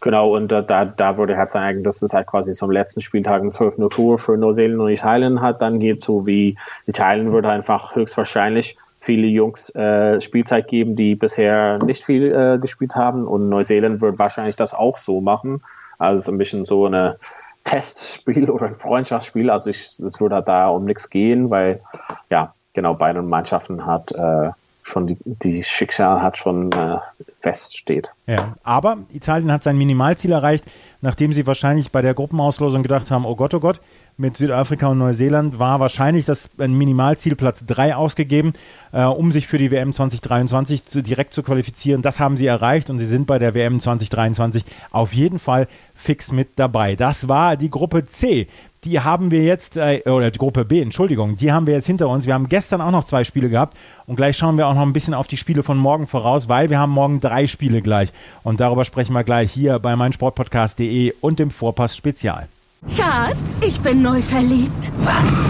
genau, 0.00 0.36
und 0.36 0.52
äh, 0.52 0.62
da, 0.64 0.84
da 0.84 1.16
würde 1.16 1.36
halt 1.36 1.52
sagen, 1.52 1.84
dass 1.84 2.02
es 2.02 2.12
halt 2.12 2.26
quasi 2.26 2.52
zum 2.52 2.70
letzten 2.70 3.00
Spieltag 3.00 3.42
ein 3.42 3.50
12 3.50 3.76
Tour 3.90 4.18
für 4.18 4.36
Neuseeland 4.36 4.80
und 4.80 4.88
Italien 4.88 5.40
hat. 5.40 5.62
Dann 5.62 5.80
geht 5.80 6.00
so 6.00 6.26
wie 6.26 6.56
Italien 6.86 7.32
würde 7.32 7.48
einfach 7.50 7.94
höchstwahrscheinlich 7.94 8.76
viele 9.00 9.26
Jungs 9.26 9.74
äh, 9.74 10.20
Spielzeit 10.20 10.68
geben, 10.68 10.94
die 10.94 11.14
bisher 11.14 11.78
nicht 11.78 12.04
viel 12.04 12.32
äh, 12.32 12.58
gespielt 12.58 12.94
haben 12.94 13.26
und 13.26 13.48
Neuseeland 13.48 14.00
wird 14.00 14.18
wahrscheinlich 14.18 14.56
das 14.56 14.74
auch 14.74 14.98
so 14.98 15.20
machen. 15.20 15.62
Also 15.98 16.30
ein 16.30 16.38
bisschen 16.38 16.64
so 16.64 16.86
eine 16.86 17.18
Testspiel 17.64 18.50
oder 18.50 18.66
ein 18.66 18.76
Freundschaftsspiel. 18.76 19.50
Also 19.50 19.70
ich, 19.70 19.98
es 19.98 20.20
würde 20.20 20.36
halt 20.36 20.48
da 20.48 20.68
um 20.68 20.84
nichts 20.84 21.08
gehen, 21.10 21.50
weil 21.50 21.80
ja, 22.28 22.54
genau, 22.74 22.94
beide 22.94 23.22
Mannschaften 23.22 23.86
hat 23.86 24.12
äh, 24.12 24.50
schon 24.82 25.06
die, 25.06 25.16
die 25.24 25.64
Schicksal 25.64 26.22
hat 26.22 26.36
schon 26.36 26.72
äh, 26.72 26.98
feststeht. 27.40 28.08
Ja, 28.26 28.54
aber 28.62 28.98
Italien 29.12 29.50
hat 29.50 29.62
sein 29.62 29.78
Minimalziel 29.78 30.32
erreicht, 30.32 30.64
nachdem 31.00 31.32
sie 31.32 31.46
wahrscheinlich 31.46 31.90
bei 31.90 32.02
der 32.02 32.14
Gruppenauslosung 32.14 32.82
gedacht 32.82 33.10
haben, 33.10 33.24
oh 33.24 33.34
Gott, 33.34 33.54
oh 33.54 33.60
Gott, 33.60 33.80
mit 34.16 34.36
Südafrika 34.36 34.88
und 34.88 34.98
Neuseeland 34.98 35.58
war 35.58 35.80
wahrscheinlich 35.80 36.26
das 36.26 36.50
Minimalziel 36.58 37.36
Platz 37.36 37.64
3 37.64 37.96
ausgegeben, 37.96 38.52
äh, 38.92 39.04
um 39.04 39.32
sich 39.32 39.46
für 39.48 39.58
die 39.58 39.70
WM 39.70 39.92
2023 39.92 40.84
zu, 40.84 41.02
direkt 41.02 41.32
zu 41.32 41.42
qualifizieren. 41.42 42.02
Das 42.02 42.20
haben 42.20 42.36
sie 42.36 42.46
erreicht 42.46 42.90
und 42.90 42.98
sie 42.98 43.06
sind 43.06 43.26
bei 43.26 43.38
der 43.38 43.54
WM 43.54 43.80
2023 43.80 44.64
auf 44.90 45.14
jeden 45.14 45.38
Fall 45.38 45.68
fix 45.94 46.32
mit 46.32 46.50
dabei. 46.56 46.96
Das 46.96 47.28
war 47.28 47.56
die 47.56 47.70
Gruppe 47.70 48.04
C 48.04 48.46
die 48.84 49.00
haben 49.00 49.30
wir 49.30 49.42
jetzt, 49.42 49.76
äh, 49.76 50.02
oder 50.06 50.30
die 50.30 50.38
Gruppe 50.38 50.64
B, 50.64 50.80
Entschuldigung, 50.80 51.36
die 51.36 51.52
haben 51.52 51.66
wir 51.66 51.74
jetzt 51.74 51.86
hinter 51.86 52.08
uns. 52.08 52.26
Wir 52.26 52.34
haben 52.34 52.48
gestern 52.48 52.80
auch 52.80 52.90
noch 52.90 53.04
zwei 53.04 53.24
Spiele 53.24 53.50
gehabt 53.50 53.76
und 54.06 54.16
gleich 54.16 54.36
schauen 54.36 54.56
wir 54.56 54.66
auch 54.68 54.74
noch 54.74 54.82
ein 54.82 54.92
bisschen 54.92 55.14
auf 55.14 55.26
die 55.26 55.36
Spiele 55.36 55.62
von 55.62 55.76
morgen 55.76 56.06
voraus, 56.06 56.48
weil 56.48 56.70
wir 56.70 56.78
haben 56.78 56.92
morgen 56.92 57.20
drei 57.30 57.46
Spiele 57.46 57.80
gleich. 57.80 58.10
Und 58.42 58.60
darüber 58.60 58.84
sprechen 58.84 59.12
wir 59.12 59.24
gleich 59.24 59.52
hier 59.52 59.78
bei 59.78 59.94
meinsportpodcast.de 59.96 61.14
und 61.20 61.38
dem 61.38 61.50
Vorpass 61.50 61.96
Spezial. 61.96 62.48
Schatz, 62.96 63.60
ich 63.60 63.80
bin 63.80 64.02
neu 64.02 64.20
verliebt. 64.22 64.90
Was? 65.02 65.44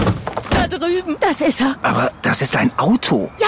Da 0.50 0.66
drüben. 0.68 1.16
Das 1.20 1.40
ist 1.40 1.60
er. 1.60 1.76
Aber 1.82 2.10
das 2.22 2.42
ist 2.42 2.56
ein 2.56 2.70
Auto. 2.76 3.30
Ja, 3.38 3.46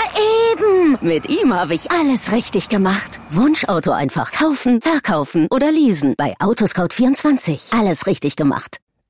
eben. 0.52 0.98
Mit 1.02 1.28
ihm 1.28 1.52
habe 1.52 1.74
ich 1.74 1.90
alles 1.90 2.32
richtig 2.32 2.68
gemacht. 2.68 3.20
Wunschauto 3.30 3.90
einfach 3.90 4.32
kaufen, 4.32 4.80
verkaufen 4.80 5.46
oder 5.50 5.70
leasen. 5.70 6.14
Bei 6.16 6.34
Autoscout24. 6.38 7.78
Alles 7.78 8.06
richtig 8.06 8.36
gemacht. 8.36 8.78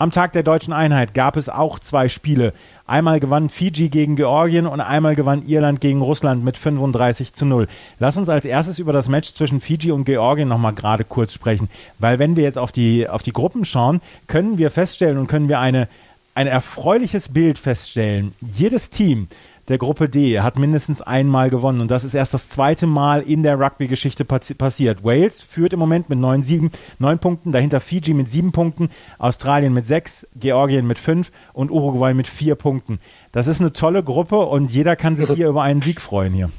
Am 0.00 0.12
Tag 0.12 0.30
der 0.30 0.44
deutschen 0.44 0.72
Einheit 0.72 1.12
gab 1.12 1.36
es 1.36 1.48
auch 1.48 1.80
zwei 1.80 2.08
Spiele. 2.08 2.52
Einmal 2.86 3.18
gewann 3.18 3.48
Fiji 3.48 3.88
gegen 3.88 4.14
Georgien 4.14 4.64
und 4.64 4.80
einmal 4.80 5.16
gewann 5.16 5.44
Irland 5.44 5.80
gegen 5.80 6.02
Russland 6.02 6.44
mit 6.44 6.56
35 6.56 7.32
zu 7.32 7.44
0. 7.44 7.66
Lass 7.98 8.16
uns 8.16 8.28
als 8.28 8.44
erstes 8.44 8.78
über 8.78 8.92
das 8.92 9.08
Match 9.08 9.32
zwischen 9.32 9.60
Fiji 9.60 9.90
und 9.90 10.04
Georgien 10.04 10.46
nochmal 10.46 10.72
gerade 10.72 11.02
kurz 11.02 11.32
sprechen. 11.32 11.68
Weil 11.98 12.20
wenn 12.20 12.36
wir 12.36 12.44
jetzt 12.44 12.58
auf 12.58 12.70
die, 12.70 13.08
auf 13.08 13.24
die 13.24 13.32
Gruppen 13.32 13.64
schauen, 13.64 14.00
können 14.28 14.56
wir 14.56 14.70
feststellen 14.70 15.18
und 15.18 15.26
können 15.26 15.48
wir 15.48 15.58
eine, 15.58 15.88
ein 16.36 16.46
erfreuliches 16.46 17.30
Bild 17.30 17.58
feststellen. 17.58 18.36
Jedes 18.40 18.90
Team 18.90 19.26
der 19.68 19.78
Gruppe 19.78 20.08
D 20.08 20.40
hat 20.40 20.58
mindestens 20.58 21.02
einmal 21.02 21.50
gewonnen 21.50 21.80
und 21.80 21.90
das 21.90 22.04
ist 22.04 22.14
erst 22.14 22.34
das 22.34 22.48
zweite 22.48 22.86
Mal 22.86 23.20
in 23.20 23.42
der 23.42 23.60
Rugby-Geschichte 23.60 24.24
passiert. 24.24 25.04
Wales 25.04 25.42
führt 25.42 25.72
im 25.72 25.78
Moment 25.78 26.08
mit 26.08 26.18
neun, 26.18 26.42
sieben, 26.42 26.70
neun 26.98 27.18
Punkten, 27.18 27.52
dahinter 27.52 27.80
Fiji 27.80 28.14
mit 28.14 28.28
sieben 28.28 28.52
Punkten, 28.52 28.88
Australien 29.18 29.74
mit 29.74 29.86
sechs, 29.86 30.26
Georgien 30.36 30.86
mit 30.86 30.98
fünf 30.98 31.30
und 31.52 31.70
Uruguay 31.70 32.14
mit 32.14 32.26
vier 32.26 32.54
Punkten. 32.54 32.98
Das 33.32 33.46
ist 33.46 33.60
eine 33.60 33.72
tolle 33.72 34.02
Gruppe 34.02 34.38
und 34.38 34.72
jeder 34.72 34.96
kann 34.96 35.16
sich 35.16 35.30
hier 35.30 35.48
über 35.48 35.62
einen 35.62 35.82
Sieg 35.82 36.00
freuen 36.00 36.32
hier. 36.32 36.50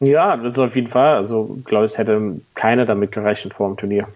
Ja, 0.00 0.36
das 0.36 0.54
ist 0.54 0.58
auf 0.58 0.74
jeden 0.74 0.88
Fall. 0.88 1.16
Also, 1.16 1.58
glaube 1.66 1.84
ich, 1.84 1.98
hätte 1.98 2.40
keiner 2.54 2.86
damit 2.86 3.12
gerechnet 3.12 3.52
vor 3.52 3.68
dem 3.68 3.76
Turnier. 3.76 4.08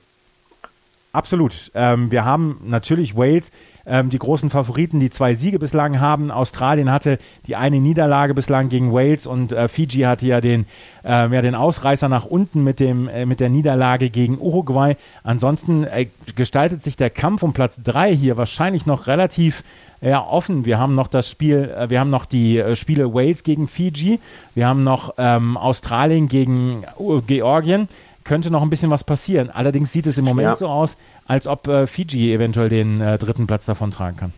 Absolut. 1.14 1.70
Ähm, 1.76 2.10
wir 2.10 2.24
haben 2.24 2.58
natürlich 2.64 3.16
Wales 3.16 3.52
ähm, 3.86 4.10
die 4.10 4.18
großen 4.18 4.50
Favoriten, 4.50 4.98
die 4.98 5.10
zwei 5.10 5.34
Siege 5.34 5.60
bislang 5.60 6.00
haben. 6.00 6.32
Australien 6.32 6.90
hatte 6.90 7.18
die 7.46 7.54
eine 7.54 7.78
Niederlage 7.78 8.34
bislang 8.34 8.68
gegen 8.68 8.92
Wales 8.92 9.28
und 9.28 9.52
äh, 9.52 9.68
Fiji 9.68 10.02
hatte 10.02 10.26
ja 10.26 10.40
den, 10.40 10.66
äh, 11.04 11.32
ja 11.32 11.40
den 11.40 11.54
Ausreißer 11.54 12.08
nach 12.08 12.24
unten 12.24 12.64
mit, 12.64 12.80
dem, 12.80 13.06
äh, 13.06 13.26
mit 13.26 13.38
der 13.38 13.48
Niederlage 13.48 14.10
gegen 14.10 14.40
Uruguay. 14.40 14.96
Ansonsten 15.22 15.84
äh, 15.84 16.08
gestaltet 16.34 16.82
sich 16.82 16.96
der 16.96 17.10
Kampf 17.10 17.44
um 17.44 17.52
Platz 17.52 17.80
drei 17.84 18.12
hier 18.12 18.36
wahrscheinlich 18.36 18.84
noch 18.84 19.06
relativ 19.06 19.62
ja, 20.00 20.20
offen. 20.20 20.64
Wir 20.64 20.80
haben 20.80 20.94
noch 20.94 21.06
das 21.06 21.30
Spiel, 21.30 21.72
äh, 21.78 21.90
wir 21.90 22.00
haben 22.00 22.10
noch 22.10 22.26
die 22.26 22.58
äh, 22.58 22.74
Spiele 22.74 23.14
Wales 23.14 23.44
gegen 23.44 23.68
Fiji, 23.68 24.18
wir 24.56 24.66
haben 24.66 24.82
noch 24.82 25.14
ähm, 25.16 25.56
Australien 25.56 26.26
gegen 26.26 26.82
Georgien 27.28 27.88
könnte 28.24 28.50
noch 28.50 28.62
ein 28.62 28.70
bisschen 28.70 28.90
was 28.90 29.04
passieren. 29.04 29.50
Allerdings 29.50 29.92
sieht 29.92 30.06
es 30.06 30.18
im 30.18 30.24
Moment 30.24 30.48
ja. 30.48 30.54
so 30.54 30.68
aus, 30.68 30.96
als 31.26 31.46
ob 31.46 31.68
äh, 31.68 31.86
Fiji 31.86 32.32
eventuell 32.32 32.68
den 32.68 33.00
äh, 33.00 33.18
dritten 33.18 33.46
Platz 33.46 33.66
davon 33.66 33.90
tragen 33.90 34.16
kann. 34.16 34.32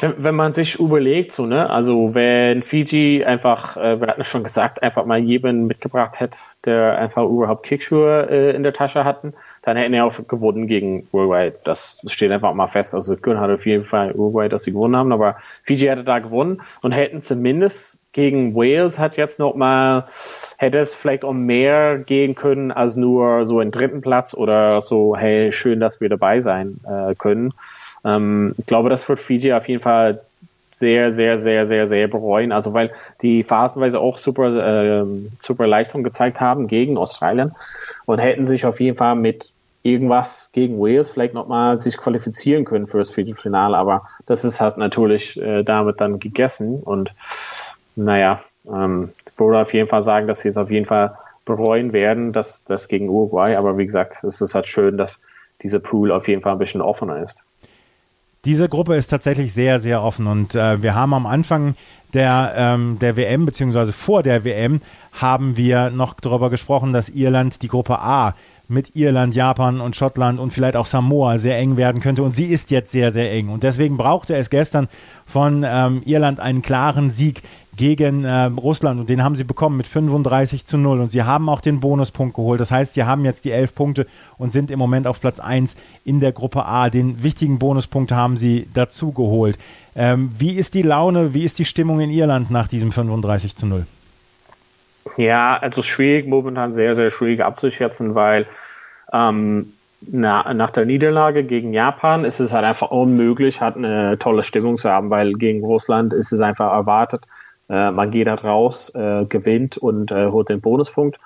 Wenn 0.00 0.34
man 0.34 0.52
sich 0.52 0.78
überlegt, 0.78 1.32
so, 1.32 1.46
ne, 1.46 1.70
also 1.70 2.14
wenn 2.14 2.62
Fiji 2.62 3.24
einfach, 3.24 3.76
äh, 3.78 3.98
wir 4.00 4.08
hatten 4.08 4.24
schon 4.24 4.44
gesagt, 4.44 4.82
einfach 4.82 5.06
mal 5.06 5.18
jemanden 5.18 5.66
mitgebracht 5.66 6.20
hätte, 6.20 6.36
der 6.66 6.98
einfach 6.98 7.24
überhaupt 7.24 7.64
Kickschuhe 7.64 8.28
äh, 8.30 8.54
in 8.54 8.62
der 8.62 8.74
Tasche 8.74 9.04
hatten, 9.04 9.32
dann 9.62 9.78
hätten 9.78 9.94
er 9.94 10.04
auch 10.04 10.14
gewonnen 10.28 10.66
gegen 10.66 11.08
Uruguay. 11.10 11.52
Das 11.64 12.04
steht 12.06 12.30
einfach 12.30 12.52
mal 12.52 12.68
fest. 12.68 12.94
Also 12.94 13.16
Gün 13.16 13.40
hat 13.40 13.50
auf 13.50 13.64
jeden 13.64 13.86
Fall 13.86 14.12
Uruguay, 14.12 14.48
dass 14.48 14.64
sie 14.64 14.72
gewonnen 14.72 14.94
haben, 14.94 15.10
aber 15.10 15.36
Fiji 15.64 15.86
hätte 15.86 16.04
da 16.04 16.18
gewonnen 16.18 16.60
und 16.82 16.92
hätten 16.92 17.22
zumindest 17.22 17.98
gegen 18.12 18.54
Wales 18.54 18.98
hat 18.98 19.16
jetzt 19.16 19.38
noch 19.38 19.54
mal 19.54 20.08
hätte 20.58 20.78
es 20.78 20.94
vielleicht 20.94 21.24
um 21.24 21.46
mehr 21.46 21.98
gehen 21.98 22.34
können 22.34 22.72
als 22.72 22.96
nur 22.96 23.46
so 23.46 23.60
einen 23.60 23.70
dritten 23.70 24.00
Platz 24.00 24.34
oder 24.34 24.80
so, 24.80 25.16
hey, 25.16 25.52
schön, 25.52 25.80
dass 25.80 26.00
wir 26.00 26.08
dabei 26.08 26.40
sein 26.40 26.80
äh, 26.84 27.14
können. 27.14 27.54
Ähm, 28.04 28.54
ich 28.58 28.66
glaube, 28.66 28.90
das 28.90 29.08
wird 29.08 29.20
Fiji 29.20 29.52
auf 29.52 29.68
jeden 29.68 29.82
Fall 29.82 30.20
sehr, 30.74 31.12
sehr, 31.12 31.38
sehr, 31.38 31.64
sehr, 31.66 31.88
sehr 31.88 32.08
bereuen. 32.08 32.50
Also 32.50 32.74
weil 32.74 32.90
die 33.22 33.44
phasenweise 33.44 34.00
auch 34.00 34.18
super, 34.18 35.00
äh, 35.00 35.04
super 35.40 35.66
Leistung 35.66 36.02
gezeigt 36.02 36.40
haben 36.40 36.66
gegen 36.66 36.98
Australien 36.98 37.54
und 38.06 38.18
hätten 38.18 38.44
sich 38.44 38.66
auf 38.66 38.80
jeden 38.80 38.96
Fall 38.96 39.14
mit 39.14 39.52
irgendwas 39.84 40.50
gegen 40.52 40.80
Wales 40.80 41.10
vielleicht 41.10 41.34
nochmal 41.34 41.80
sich 41.80 41.96
qualifizieren 41.96 42.64
können 42.64 42.88
für 42.88 42.98
das 42.98 43.10
Viertelfinale, 43.10 43.76
aber 43.76 44.08
das 44.26 44.44
ist 44.44 44.60
halt 44.60 44.76
natürlich 44.76 45.40
äh, 45.40 45.62
damit 45.62 46.00
dann 46.00 46.18
gegessen 46.18 46.80
und 46.82 47.12
naja, 47.94 48.42
ähm, 48.68 49.12
würde 49.38 49.58
auf 49.58 49.72
jeden 49.72 49.88
Fall 49.88 50.02
sagen, 50.02 50.26
dass 50.26 50.40
sie 50.40 50.48
es 50.48 50.56
auf 50.56 50.70
jeden 50.70 50.86
Fall 50.86 51.16
bereuen 51.44 51.92
werden, 51.92 52.32
dass 52.32 52.64
das 52.64 52.88
gegen 52.88 53.08
Uruguay. 53.08 53.56
Aber 53.56 53.78
wie 53.78 53.86
gesagt, 53.86 54.22
es 54.24 54.40
ist 54.40 54.54
halt 54.54 54.68
schön, 54.68 54.96
dass 54.98 55.20
dieser 55.62 55.80
Pool 55.80 56.12
auf 56.12 56.28
jeden 56.28 56.42
Fall 56.42 56.52
ein 56.52 56.58
bisschen 56.58 56.80
offener 56.80 57.22
ist. 57.22 57.38
Diese 58.44 58.68
Gruppe 58.68 58.94
ist 58.94 59.08
tatsächlich 59.08 59.52
sehr, 59.52 59.80
sehr 59.80 60.02
offen 60.02 60.28
und 60.28 60.54
äh, 60.54 60.80
wir 60.80 60.94
haben 60.94 61.12
am 61.12 61.26
Anfang 61.26 61.74
der, 62.14 62.54
ähm, 62.56 62.98
der 63.00 63.16
WM, 63.16 63.44
beziehungsweise 63.44 63.92
vor 63.92 64.22
der 64.22 64.44
WM, 64.44 64.80
haben 65.12 65.56
wir 65.56 65.90
noch 65.90 66.14
darüber 66.14 66.48
gesprochen, 66.48 66.92
dass 66.92 67.08
Irland 67.08 67.62
die 67.62 67.68
Gruppe 67.68 67.98
A 67.98 68.34
mit 68.68 68.94
Irland, 68.94 69.34
Japan 69.34 69.80
und 69.80 69.96
Schottland 69.96 70.38
und 70.38 70.52
vielleicht 70.52 70.76
auch 70.76 70.86
Samoa 70.86 71.38
sehr 71.38 71.58
eng 71.58 71.76
werden 71.76 72.00
könnte. 72.00 72.22
Und 72.22 72.36
sie 72.36 72.46
ist 72.46 72.70
jetzt 72.70 72.92
sehr, 72.92 73.12
sehr 73.12 73.32
eng. 73.32 73.48
Und 73.48 73.62
deswegen 73.62 73.96
brauchte 73.96 74.36
es 74.36 74.50
gestern 74.50 74.88
von 75.26 75.64
ähm, 75.68 76.02
Irland 76.04 76.38
einen 76.38 76.62
klaren 76.62 77.10
Sieg 77.10 77.42
gegen 77.78 78.24
äh, 78.24 78.44
Russland 78.44 79.00
und 79.00 79.08
den 79.08 79.24
haben 79.24 79.36
sie 79.36 79.44
bekommen 79.44 79.78
mit 79.78 79.86
35 79.86 80.66
zu 80.66 80.76
0 80.76 81.00
und 81.00 81.10
sie 81.10 81.22
haben 81.22 81.48
auch 81.48 81.62
den 81.62 81.80
Bonuspunkt 81.80 82.34
geholt. 82.34 82.60
Das 82.60 82.70
heißt, 82.70 82.94
sie 82.94 83.04
haben 83.04 83.24
jetzt 83.24 83.46
die 83.46 83.52
elf 83.52 83.74
Punkte 83.74 84.06
und 84.36 84.52
sind 84.52 84.70
im 84.70 84.78
Moment 84.78 85.06
auf 85.06 85.20
Platz 85.20 85.40
1 85.40 85.76
in 86.04 86.20
der 86.20 86.32
Gruppe 86.32 86.66
A. 86.66 86.90
Den 86.90 87.22
wichtigen 87.22 87.58
Bonuspunkt 87.58 88.12
haben 88.12 88.36
sie 88.36 88.68
dazu 88.74 89.12
geholt. 89.12 89.56
Ähm, 89.96 90.30
wie 90.36 90.56
ist 90.56 90.74
die 90.74 90.82
Laune, 90.82 91.32
wie 91.32 91.44
ist 91.44 91.58
die 91.58 91.64
Stimmung 91.64 92.00
in 92.00 92.10
Irland 92.10 92.50
nach 92.50 92.68
diesem 92.68 92.92
35 92.92 93.56
zu 93.56 93.66
0? 93.66 93.86
Ja, 95.16 95.56
also 95.56 95.82
schwierig, 95.82 96.26
momentan 96.26 96.74
sehr, 96.74 96.94
sehr 96.94 97.10
schwierig 97.10 97.42
abzuschätzen, 97.42 98.14
weil 98.14 98.46
ähm, 99.12 99.72
na, 100.00 100.52
nach 100.52 100.70
der 100.70 100.84
Niederlage 100.84 101.44
gegen 101.44 101.72
Japan 101.72 102.24
ist 102.24 102.40
es 102.40 102.52
halt 102.52 102.64
einfach 102.64 102.90
unmöglich, 102.90 103.60
hat 103.60 103.76
eine 103.76 104.18
tolle 104.18 104.42
Stimmung 104.42 104.76
zu 104.76 104.90
haben, 104.90 105.10
weil 105.10 105.32
gegen 105.34 105.64
Russland 105.64 106.12
ist 106.12 106.32
es 106.32 106.40
einfach 106.40 106.72
erwartet, 106.72 107.24
äh, 107.68 107.90
man 107.90 108.10
geht 108.10 108.28
halt 108.28 108.44
raus, 108.44 108.92
äh, 108.94 109.24
gewinnt 109.26 109.76
und 109.76 110.10
äh, 110.10 110.26
holt 110.26 110.48
den 110.48 110.60
Bonuspunkt. 110.60 111.18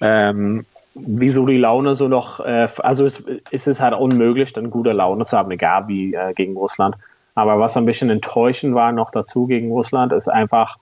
Ähm, 0.00 0.64
wieso 0.94 1.46
die 1.46 1.56
Laune 1.56 1.96
so 1.96 2.08
noch, 2.08 2.40
äh, 2.40 2.68
also 2.78 3.04
es, 3.04 3.22
es 3.50 3.66
ist 3.66 3.80
halt 3.80 3.94
unmöglich, 3.94 4.52
dann 4.52 4.70
gute 4.70 4.92
Laune 4.92 5.24
zu 5.24 5.36
haben, 5.36 5.50
egal 5.50 5.88
wie 5.88 6.14
äh, 6.14 6.32
gegen 6.34 6.56
Russland. 6.56 6.96
Aber 7.34 7.58
was 7.58 7.76
ein 7.76 7.86
bisschen 7.86 8.10
enttäuschend 8.10 8.74
war 8.74 8.92
noch 8.92 9.10
dazu 9.10 9.46
gegen 9.46 9.72
Russland, 9.72 10.12
ist 10.12 10.28
einfach, 10.28 10.76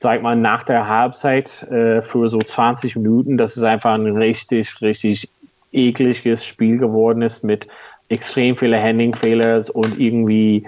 sag 0.00 0.22
mal, 0.22 0.36
nach 0.36 0.64
der 0.64 0.88
Halbzeit 0.88 1.62
äh, 1.70 2.02
für 2.02 2.28
so 2.28 2.40
20 2.40 2.96
Minuten, 2.96 3.36
dass 3.36 3.56
es 3.56 3.62
einfach 3.62 3.94
ein 3.94 4.06
richtig, 4.16 4.80
richtig 4.82 5.30
ekliges 5.72 6.44
Spiel 6.44 6.78
geworden 6.78 7.22
ist 7.22 7.44
mit 7.44 7.68
extrem 8.08 8.56
viele 8.56 8.82
Handling-Fehlern 8.82 9.64
und 9.72 10.00
irgendwie 10.00 10.66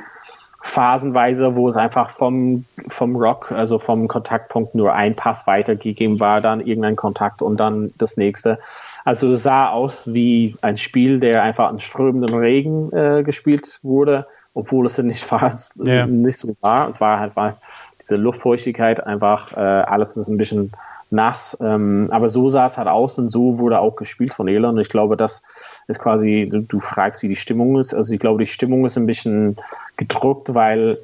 phasenweise, 0.63 1.57
wo 1.57 1.69
es 1.69 1.77
einfach 1.77 2.11
vom, 2.11 2.65
vom 2.89 3.17
Rock, 3.17 3.51
also 3.51 3.79
vom 3.79 4.09
Kontaktpunkt 4.09 4.75
nur 4.75 4.93
ein 4.93 5.17
Pass 5.17 5.47
weitergegeben 5.47 6.21
war, 6.21 6.41
dann 6.41 6.61
irgendein 6.61 6.97
Kontakt 6.97 7.43
und 7.43 7.59
dann 7.59 7.93
das 7.99 8.17
nächste. 8.17 8.59
Also 9.05 9.33
es 9.33 9.43
sah 9.43 9.71
aus 9.71 10.13
wie 10.13 10.57
ein 10.61 10.77
Spiel, 10.77 11.21
der 11.21 11.43
einfach 11.43 11.69
an 11.69 11.81
strömenden 11.81 12.35
Regen 12.35 12.93
äh, 12.93 13.23
gespielt 13.23 13.79
wurde, 13.83 14.27
obwohl 14.53 14.87
es 14.87 14.99
nicht 14.99 15.31
war, 15.31 15.51
ja. 15.77 16.07
nicht 16.07 16.39
so 16.39 16.55
war. 16.61 16.89
Es 16.89 17.01
war 17.01 17.19
halt 17.19 17.37
war 17.37 17.57
diese 18.03 18.17
Luftfeuchtigkeit 18.17 19.05
einfach, 19.07 19.53
äh, 19.53 19.61
alles 19.61 20.17
ist 20.17 20.29
ein 20.29 20.37
bisschen 20.37 20.73
nass. 21.11 21.57
Ähm, 21.61 22.09
aber 22.11 22.29
so 22.29 22.49
sah 22.49 22.67
es 22.67 22.79
halt 22.79 22.89
aus 22.89 23.19
und 23.19 23.31
so 23.31 23.59
wurde 23.59 23.81
auch 23.81 23.97
gespielt 23.97 24.35
von 24.35 24.49
Irland. 24.49 24.77
Und 24.77 24.83
ich 24.83 24.89
glaube, 24.89 25.17
das 25.17 25.43
ist 25.89 25.99
quasi, 25.99 26.49
du, 26.51 26.63
du, 26.63 26.81
fragst, 26.81 27.23
wie 27.23 27.29
die 27.29 27.37
Stimmung 27.37 27.79
ist. 27.79 27.95
Also 27.95 28.15
ich 28.15 28.21
glaube, 28.21 28.41
die 28.41 28.51
Stimmung 28.51 28.85
ist 28.85 28.97
ein 28.97 29.07
bisschen 29.07 29.57
gedruckt, 30.01 30.55
weil 30.55 30.99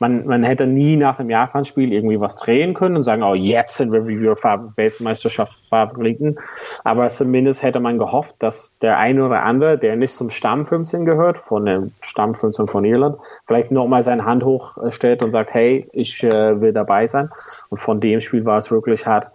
man, 0.00 0.26
man 0.26 0.42
hätte 0.42 0.66
nie 0.66 0.96
nach 0.96 1.18
dem 1.18 1.28
Japan-Spiel 1.28 1.92
irgendwie 1.92 2.18
was 2.18 2.36
drehen 2.36 2.72
können 2.72 2.96
und 2.96 3.04
sagen, 3.04 3.22
oh, 3.22 3.34
jetzt 3.34 3.76
sind 3.76 3.92
wir 3.92 4.06
wieder 4.06 4.34
Weltmeisterschaft 4.76 5.58
Favoriten. 5.68 6.38
Aber 6.84 7.08
zumindest 7.10 7.62
hätte 7.62 7.80
man 7.80 7.98
gehofft, 7.98 8.34
dass 8.38 8.74
der 8.80 8.96
eine 8.96 9.26
oder 9.26 9.42
andere, 9.42 9.76
der 9.76 9.96
nicht 9.96 10.14
zum 10.14 10.30
Stamm 10.30 10.66
15 10.66 11.04
gehört, 11.04 11.36
von 11.36 11.66
dem 11.66 11.92
Stamm 12.00 12.34
15 12.34 12.66
von 12.66 12.84
Irland, 12.86 13.18
vielleicht 13.46 13.70
nochmal 13.70 14.02
seine 14.02 14.24
Hand 14.24 14.42
hochstellt 14.42 15.22
und 15.22 15.32
sagt, 15.32 15.52
hey, 15.52 15.86
ich 15.92 16.24
äh, 16.24 16.60
will 16.62 16.72
dabei 16.72 17.06
sein. 17.06 17.28
Und 17.68 17.78
von 17.78 18.00
dem 18.00 18.22
Spiel 18.22 18.46
war 18.46 18.56
es 18.56 18.70
wirklich 18.70 19.06
hart 19.06 19.30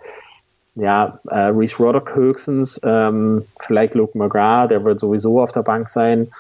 ja, 0.76 1.20
äh, 1.30 1.52
Reese 1.54 1.78
Roddock 1.78 2.16
höchstens, 2.16 2.82
ähm, 2.84 3.46
vielleicht 3.62 3.96
Luke 3.96 4.18
McGrath, 4.18 4.72
der 4.72 4.84
wird 4.84 5.00
sowieso 5.00 5.42
auf 5.42 5.52
der 5.54 5.64
Bank 5.64 5.90
sein, 5.90 6.32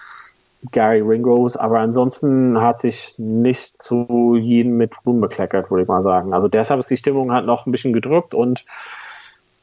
Gary 0.71 1.01
Ringrose, 1.01 1.59
aber 1.59 1.79
ansonsten 1.79 2.61
hat 2.61 2.79
sich 2.79 3.15
nicht 3.17 3.81
zu 3.81 4.35
jedem 4.35 4.77
mit 4.77 4.91
Ruhm 5.05 5.21
bekleckert, 5.21 5.69
würde 5.69 5.83
ich 5.83 5.87
mal 5.87 6.03
sagen. 6.03 6.33
Also 6.33 6.47
deshalb 6.47 6.79
ist 6.79 6.89
die 6.89 6.97
Stimmung 6.97 7.31
halt 7.31 7.45
noch 7.45 7.65
ein 7.65 7.71
bisschen 7.71 7.93
gedrückt 7.93 8.33
und 8.33 8.65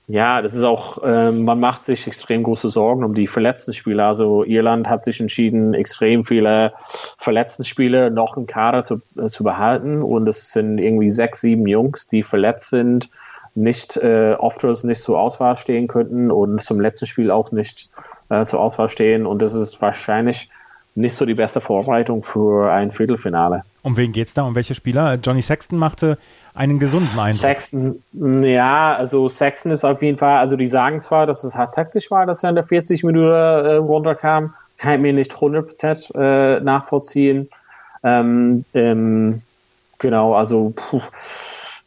ja, 0.08 0.42
das 0.42 0.52
ist 0.52 0.64
auch, 0.64 0.98
ähm, 1.04 1.44
man 1.44 1.60
macht 1.60 1.84
sich 1.84 2.06
extrem 2.06 2.42
große 2.42 2.68
Sorgen 2.68 3.04
um 3.04 3.14
die 3.14 3.28
verletzten 3.28 3.72
Spieler. 3.72 4.06
Also 4.06 4.44
Irland 4.44 4.88
hat 4.88 5.02
sich 5.02 5.20
entschieden, 5.20 5.74
extrem 5.74 6.24
viele 6.24 6.72
verletzten 7.18 7.64
Spieler 7.64 8.10
noch 8.10 8.36
im 8.36 8.46
Kader 8.46 8.82
zu, 8.82 9.00
äh, 9.16 9.28
zu 9.28 9.44
behalten 9.44 10.02
und 10.02 10.28
es 10.28 10.50
sind 10.52 10.78
irgendwie 10.78 11.10
sechs, 11.10 11.40
sieben 11.40 11.66
Jungs, 11.66 12.08
die 12.08 12.24
verletzt 12.24 12.70
sind 12.70 13.10
nicht 13.54 13.96
äh, 13.96 14.34
oft 14.38 14.64
nicht 14.84 15.00
zur 15.00 15.18
Auswahl 15.18 15.56
stehen 15.56 15.86
könnten 15.86 16.30
und 16.30 16.62
zum 16.62 16.80
letzten 16.80 17.06
Spiel 17.06 17.30
auch 17.30 17.52
nicht 17.52 17.90
äh, 18.30 18.44
zur 18.44 18.60
Auswahl 18.60 18.88
stehen. 18.88 19.26
Und 19.26 19.40
das 19.42 19.54
ist 19.54 19.80
wahrscheinlich 19.80 20.48
nicht 20.94 21.16
so 21.16 21.24
die 21.24 21.34
beste 21.34 21.60
Vorbereitung 21.60 22.22
für 22.22 22.70
ein 22.70 22.92
Viertelfinale. 22.92 23.62
Um 23.82 23.96
wen 23.96 24.12
geht's 24.12 24.34
da? 24.34 24.42
Um 24.42 24.54
welche 24.54 24.74
Spieler? 24.74 25.18
Johnny 25.22 25.42
Sexton 25.42 25.78
machte 25.78 26.18
einen 26.54 26.78
gesunden 26.78 27.18
Eindruck. 27.18 27.48
Sexton, 27.48 28.02
ja, 28.12 28.94
also 28.94 29.28
Sexton 29.28 29.72
ist 29.72 29.84
auf 29.84 30.02
jeden 30.02 30.18
Fall, 30.18 30.38
also 30.38 30.56
die 30.56 30.68
sagen 30.68 31.00
zwar, 31.00 31.26
dass 31.26 31.44
es 31.44 31.56
hart 31.56 31.74
taktisch 31.74 32.10
war, 32.10 32.26
dass 32.26 32.42
er 32.42 32.50
in 32.50 32.54
der 32.54 32.64
40 32.64 33.04
Minuten 33.04 33.32
äh, 33.32 33.74
runterkam, 33.76 34.54
kann 34.76 34.94
ich 34.94 35.00
mir 35.00 35.12
nicht 35.12 35.32
100% 35.32 36.14
äh, 36.14 36.60
nachvollziehen. 36.60 37.48
Ähm, 38.04 38.64
ähm, 38.74 39.42
genau, 39.98 40.34
also 40.34 40.74
puh, 40.76 41.00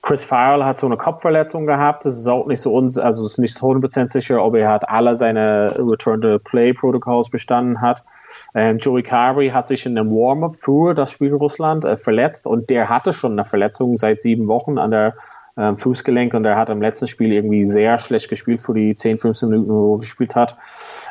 Chris 0.01 0.23
Farrell 0.23 0.63
hat 0.63 0.79
so 0.79 0.85
eine 0.85 0.97
Kopfverletzung 0.97 1.65
gehabt. 1.65 2.05
Das 2.05 2.17
ist 2.17 2.27
auch 2.27 2.45
nicht 2.45 2.61
so 2.61 2.73
uns, 2.73 2.97
also 2.97 3.25
es 3.25 3.33
ist 3.33 3.37
nicht 3.39 3.57
100% 3.57 4.11
sicher, 4.11 4.43
ob 4.43 4.55
er 4.55 4.69
hat 4.69 4.87
alle 4.87 5.17
seine 5.17 5.75
Return-to-Play-Protocols 5.77 7.29
bestanden 7.29 7.81
hat. 7.81 8.03
Ähm, 8.55 8.77
Joey 8.77 9.03
Carey 9.03 9.49
hat 9.49 9.67
sich 9.67 9.85
in 9.85 9.97
einem 9.97 10.11
Warm-up 10.11 10.55
für 10.59 10.93
das 10.93 11.11
Spiel 11.11 11.33
Russland 11.33 11.83
äh, 11.83 11.97
verletzt 11.97 12.47
und 12.47 12.69
der 12.69 12.87
hatte 12.87 13.11
schon 13.11 13.33
eine 13.33 13.43
Verletzung 13.43 13.97
seit 13.97 14.21
sieben 14.21 14.47
Wochen 14.47 14.77
an 14.77 14.91
der 14.91 15.13
ähm, 15.57 15.77
Fußgelenk 15.77 16.33
und 16.33 16.45
er 16.45 16.55
hat 16.55 16.69
im 16.69 16.81
letzten 16.81 17.07
Spiel 17.07 17.33
irgendwie 17.33 17.65
sehr 17.65 17.99
schlecht 17.99 18.29
gespielt 18.29 18.61
für 18.61 18.73
die 18.73 18.95
10, 18.95 19.19
15 19.19 19.49
Minuten, 19.49 19.69
wo 19.69 19.95
er 19.95 19.99
gespielt 19.99 20.35
hat. 20.35 20.57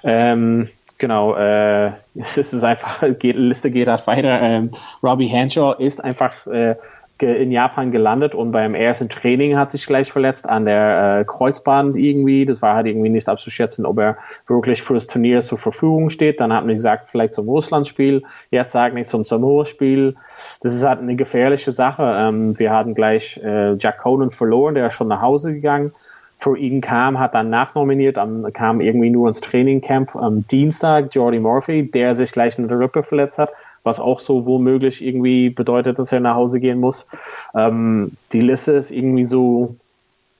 Ähm, 0.02 0.68
genau, 0.96 1.34
äh, 1.36 1.92
es 2.14 2.36
ist 2.38 2.64
einfach, 2.64 3.02
geht, 3.18 3.36
Liste 3.36 3.70
geht 3.70 3.88
halt 3.88 4.06
weiter. 4.06 4.40
Ähm, 4.40 4.70
Robbie 5.02 5.28
Henshaw 5.28 5.74
ist 5.78 6.02
einfach 6.02 6.46
äh, 6.46 6.76
in 7.22 7.52
Japan 7.52 7.92
gelandet 7.92 8.34
und 8.34 8.50
beim 8.50 8.74
ersten 8.74 9.08
Training 9.08 9.56
hat 9.56 9.70
sich 9.70 9.86
gleich 9.86 10.10
verletzt 10.10 10.48
an 10.48 10.64
der 10.64 11.20
äh, 11.20 11.24
Kreuzband 11.24 11.96
irgendwie. 11.96 12.44
Das 12.44 12.60
war 12.60 12.74
halt 12.74 12.86
irgendwie 12.86 13.08
nicht 13.08 13.28
abzuschätzen, 13.28 13.86
ob 13.86 13.98
er 13.98 14.16
wirklich 14.48 14.82
für 14.82 14.94
das 14.94 15.06
Turnier 15.06 15.40
zur 15.40 15.58
Verfügung 15.58 16.10
steht. 16.10 16.40
Dann 16.40 16.52
hat 16.52 16.66
man 16.66 16.74
gesagt, 16.74 17.10
vielleicht 17.10 17.34
zum 17.34 17.48
Russlandspiel. 17.48 18.24
Jetzt 18.50 18.72
sagen 18.72 18.94
nicht 18.94 19.08
zum 19.08 19.24
Samoa-Spiel. 19.24 20.16
Das 20.60 20.74
ist 20.74 20.84
halt 20.84 21.00
eine 21.00 21.14
gefährliche 21.14 21.70
Sache. 21.70 22.02
Ähm, 22.18 22.58
wir 22.58 22.72
hatten 22.72 22.94
gleich 22.94 23.40
äh, 23.44 23.74
Jack 23.74 23.98
Conan 23.98 24.32
verloren, 24.32 24.74
der 24.74 24.88
ist 24.88 24.94
schon 24.94 25.08
nach 25.08 25.20
Hause 25.20 25.54
gegangen. 25.54 25.92
Für 26.40 26.58
ihn 26.58 26.80
kam, 26.80 27.18
hat 27.20 27.34
dann 27.34 27.48
nachnominiert, 27.48 28.18
um, 28.18 28.52
kam 28.52 28.80
irgendwie 28.80 29.10
nur 29.10 29.28
ins 29.28 29.40
Trainingcamp 29.40 30.16
am 30.16 30.46
Dienstag 30.48 31.14
Jordy 31.14 31.38
Murphy, 31.38 31.90
der 31.90 32.16
sich 32.16 32.32
gleich 32.32 32.58
in 32.58 32.66
der 32.66 32.80
Rüppe 32.80 33.04
verletzt 33.04 33.38
hat 33.38 33.50
was 33.84 34.00
auch 34.00 34.18
so 34.18 34.46
womöglich 34.46 35.04
irgendwie 35.04 35.50
bedeutet, 35.50 35.98
dass 35.98 36.10
er 36.10 36.20
nach 36.20 36.34
Hause 36.34 36.58
gehen 36.58 36.80
muss. 36.80 37.06
Ähm, 37.54 38.12
die 38.32 38.40
Liste 38.40 38.72
ist 38.72 38.90
irgendwie 38.90 39.26
so, 39.26 39.76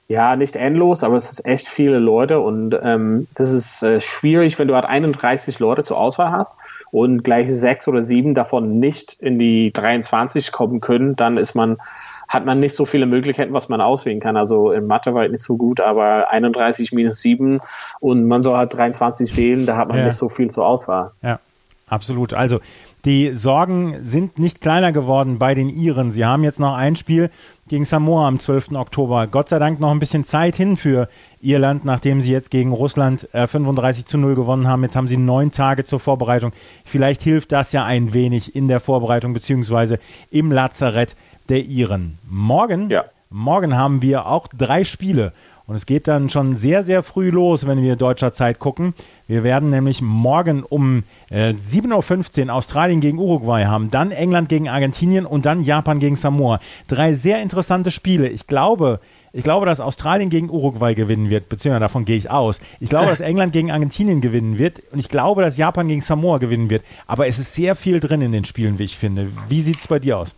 ja, 0.08 0.34
nicht 0.34 0.56
endlos, 0.56 1.04
aber 1.04 1.16
es 1.16 1.30
ist 1.30 1.46
echt 1.46 1.68
viele 1.68 1.98
Leute 1.98 2.40
und 2.40 2.76
ähm, 2.82 3.28
das 3.36 3.52
ist 3.52 3.82
äh, 3.82 4.00
schwierig, 4.00 4.58
wenn 4.58 4.68
du 4.68 4.74
halt 4.74 4.86
31 4.86 5.58
Leute 5.58 5.84
zur 5.84 5.98
Auswahl 5.98 6.32
hast 6.32 6.54
und 6.90 7.22
gleich 7.22 7.50
sechs 7.50 7.86
oder 7.86 8.02
sieben 8.02 8.34
davon 8.34 8.78
nicht 8.80 9.16
in 9.20 9.38
die 9.38 9.72
23 9.72 10.50
kommen 10.50 10.80
können, 10.80 11.14
dann 11.14 11.36
ist 11.36 11.54
man 11.54 11.78
hat 12.26 12.46
man 12.46 12.58
nicht 12.58 12.74
so 12.74 12.86
viele 12.86 13.04
Möglichkeiten, 13.04 13.52
was 13.52 13.68
man 13.68 13.82
auswählen 13.82 14.18
kann. 14.18 14.36
Also 14.38 14.72
in 14.72 14.86
Mathe 14.86 15.12
war 15.14 15.24
es 15.24 15.30
nicht 15.30 15.42
so 15.42 15.58
gut, 15.58 15.80
aber 15.80 16.30
31 16.30 16.90
minus 16.92 17.20
7 17.20 17.60
und 18.00 18.24
man 18.26 18.42
soll 18.42 18.56
halt 18.56 18.72
23 18.72 19.36
wählen, 19.36 19.66
da 19.66 19.76
hat 19.76 19.88
man 19.88 19.98
ja. 19.98 20.06
nicht 20.06 20.16
so 20.16 20.30
viel 20.30 20.50
zur 20.50 20.66
Auswahl. 20.66 21.12
Ja, 21.22 21.38
absolut. 21.86 22.32
Also 22.32 22.60
die 23.04 23.34
Sorgen 23.34 24.02
sind 24.02 24.38
nicht 24.38 24.62
kleiner 24.62 24.90
geworden 24.90 25.38
bei 25.38 25.54
den 25.54 25.68
Iren. 25.68 26.10
Sie 26.10 26.24
haben 26.24 26.42
jetzt 26.42 26.58
noch 26.58 26.74
ein 26.74 26.96
Spiel 26.96 27.30
gegen 27.68 27.84
Samoa 27.84 28.26
am 28.26 28.38
12. 28.38 28.72
Oktober. 28.72 29.26
Gott 29.26 29.50
sei 29.50 29.58
Dank 29.58 29.78
noch 29.78 29.90
ein 29.90 29.98
bisschen 29.98 30.24
Zeit 30.24 30.56
hin 30.56 30.76
für 30.76 31.08
Irland, 31.40 31.84
nachdem 31.84 32.20
sie 32.20 32.32
jetzt 32.32 32.50
gegen 32.50 32.72
Russland 32.72 33.28
äh, 33.34 33.46
35 33.46 34.06
zu 34.06 34.16
0 34.16 34.34
gewonnen 34.34 34.68
haben. 34.68 34.82
Jetzt 34.82 34.96
haben 34.96 35.08
sie 35.08 35.18
neun 35.18 35.52
Tage 35.52 35.84
zur 35.84 36.00
Vorbereitung. 36.00 36.52
Vielleicht 36.84 37.22
hilft 37.22 37.52
das 37.52 37.72
ja 37.72 37.84
ein 37.84 38.14
wenig 38.14 38.56
in 38.56 38.68
der 38.68 38.80
Vorbereitung 38.80 39.34
beziehungsweise 39.34 39.98
im 40.30 40.50
Lazarett 40.50 41.14
der 41.48 41.64
Iren. 41.64 42.18
Morgen, 42.28 42.88
ja. 42.88 43.04
morgen 43.28 43.76
haben 43.76 44.00
wir 44.00 44.26
auch 44.26 44.46
drei 44.48 44.84
Spiele. 44.84 45.32
Und 45.66 45.76
es 45.76 45.86
geht 45.86 46.08
dann 46.08 46.28
schon 46.28 46.54
sehr, 46.54 46.84
sehr 46.84 47.02
früh 47.02 47.30
los, 47.30 47.66
wenn 47.66 47.80
wir 47.80 47.96
deutscher 47.96 48.34
Zeit 48.34 48.58
gucken. 48.58 48.92
Wir 49.26 49.44
werden 49.44 49.70
nämlich 49.70 50.02
morgen 50.02 50.62
um 50.62 51.04
äh, 51.30 51.54
7.15 51.54 52.46
Uhr 52.46 52.54
Australien 52.54 53.00
gegen 53.00 53.18
Uruguay 53.18 53.64
haben, 53.64 53.90
dann 53.90 54.10
England 54.10 54.50
gegen 54.50 54.68
Argentinien 54.68 55.24
und 55.24 55.46
dann 55.46 55.62
Japan 55.62 56.00
gegen 56.00 56.16
Samoa. 56.16 56.60
Drei 56.86 57.14
sehr 57.14 57.40
interessante 57.40 57.90
Spiele. 57.90 58.28
Ich 58.28 58.46
glaube, 58.46 59.00
ich 59.32 59.42
glaube, 59.42 59.64
dass 59.64 59.80
Australien 59.80 60.28
gegen 60.28 60.50
Uruguay 60.50 60.94
gewinnen 60.94 61.30
wird, 61.30 61.48
beziehungsweise 61.48 61.80
davon 61.80 62.04
gehe 62.04 62.18
ich 62.18 62.30
aus. 62.30 62.60
Ich 62.78 62.90
glaube, 62.90 63.06
dass 63.06 63.20
England 63.20 63.54
gegen 63.54 63.70
Argentinien 63.70 64.20
gewinnen 64.20 64.58
wird 64.58 64.82
und 64.92 64.98
ich 64.98 65.08
glaube, 65.08 65.40
dass 65.40 65.56
Japan 65.56 65.88
gegen 65.88 66.02
Samoa 66.02 66.36
gewinnen 66.36 66.68
wird. 66.68 66.84
Aber 67.06 67.26
es 67.26 67.38
ist 67.38 67.54
sehr 67.54 67.74
viel 67.74 68.00
drin 68.00 68.20
in 68.20 68.32
den 68.32 68.44
Spielen, 68.44 68.78
wie 68.78 68.84
ich 68.84 68.98
finde. 68.98 69.28
Wie 69.48 69.62
sieht 69.62 69.78
es 69.78 69.88
bei 69.88 69.98
dir 69.98 70.18
aus? 70.18 70.34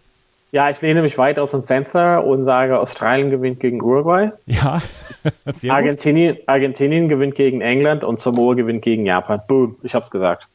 Ja, 0.53 0.71
ich 0.71 0.81
lehne 0.81 1.03
mich 1.03 1.19
weit 1.19 1.39
aus 1.39 1.51
dem 1.51 1.65
Fenster 1.65 2.25
und 2.25 2.45
sage, 2.45 2.79
Australien 2.79 3.31
gewinnt 3.31 3.61
gegen 3.61 3.83
Uruguay. 3.83 4.31
Ja, 4.47 4.81
sehr 5.47 5.75
Argentinien, 5.75 6.39
Argentinien 6.47 7.09
gewinnt 7.09 7.35
gegen 7.35 7.61
England 7.61 8.05
und 8.05 8.21
Samoa 8.21 8.55
gewinnt 8.55 8.83
gegen 8.83 9.05
Japan. 9.05 9.41
Boom, 9.49 9.77
ich 9.83 9.95
hab's 9.95 10.11
gesagt. 10.11 10.47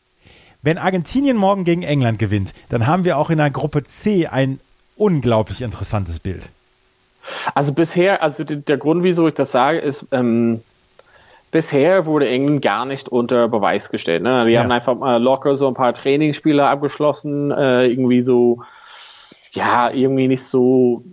Wenn 0.62 0.78
Argentinien 0.78 1.38
morgen 1.38 1.64
gegen 1.64 1.84
England 1.84 2.20
gewinnt, 2.20 2.54
dann 2.70 2.88
haben 2.88 3.04
wir 3.04 3.18
auch 3.18 3.30
in 3.30 3.40
der 3.40 3.50
Gruppe 3.50 3.84
C 3.84 4.28
ein 4.28 4.60
unglaublich 4.96 5.62
interessantes 5.62 6.20
Bild. 6.20 6.50
Also 7.54 7.74
bisher, 7.74 8.22
also 8.24 8.44
der 8.44 8.78
Grund, 8.78 9.04
wieso 9.04 9.28
ich 9.28 9.34
das 9.34 9.52
sage, 9.52 9.80
ist, 9.80 10.06
ähm, 10.12 10.62
bisher 11.52 12.06
wurde 12.06 12.28
England 12.30 12.62
gar 12.62 12.86
nicht 12.86 13.10
unter 13.10 13.48
Beweis 13.48 13.90
gestellt. 13.90 14.24
Ne? 14.24 14.46
Die 14.46 14.54
ja. 14.54 14.62
haben 14.62 14.72
einfach 14.72 14.96
mal 14.96 15.22
locker 15.22 15.56
so 15.56 15.68
ein 15.68 15.74
paar 15.74 15.94
Trainingsspiele 15.94 16.66
abgeschlossen, 16.66 17.52
äh, 17.52 17.88
irgendwie 17.88 18.22
so 18.22 18.64
ja, 19.52 19.92
irgendwie 19.92 20.28
nicht 20.28 20.44
so, 20.44 21.04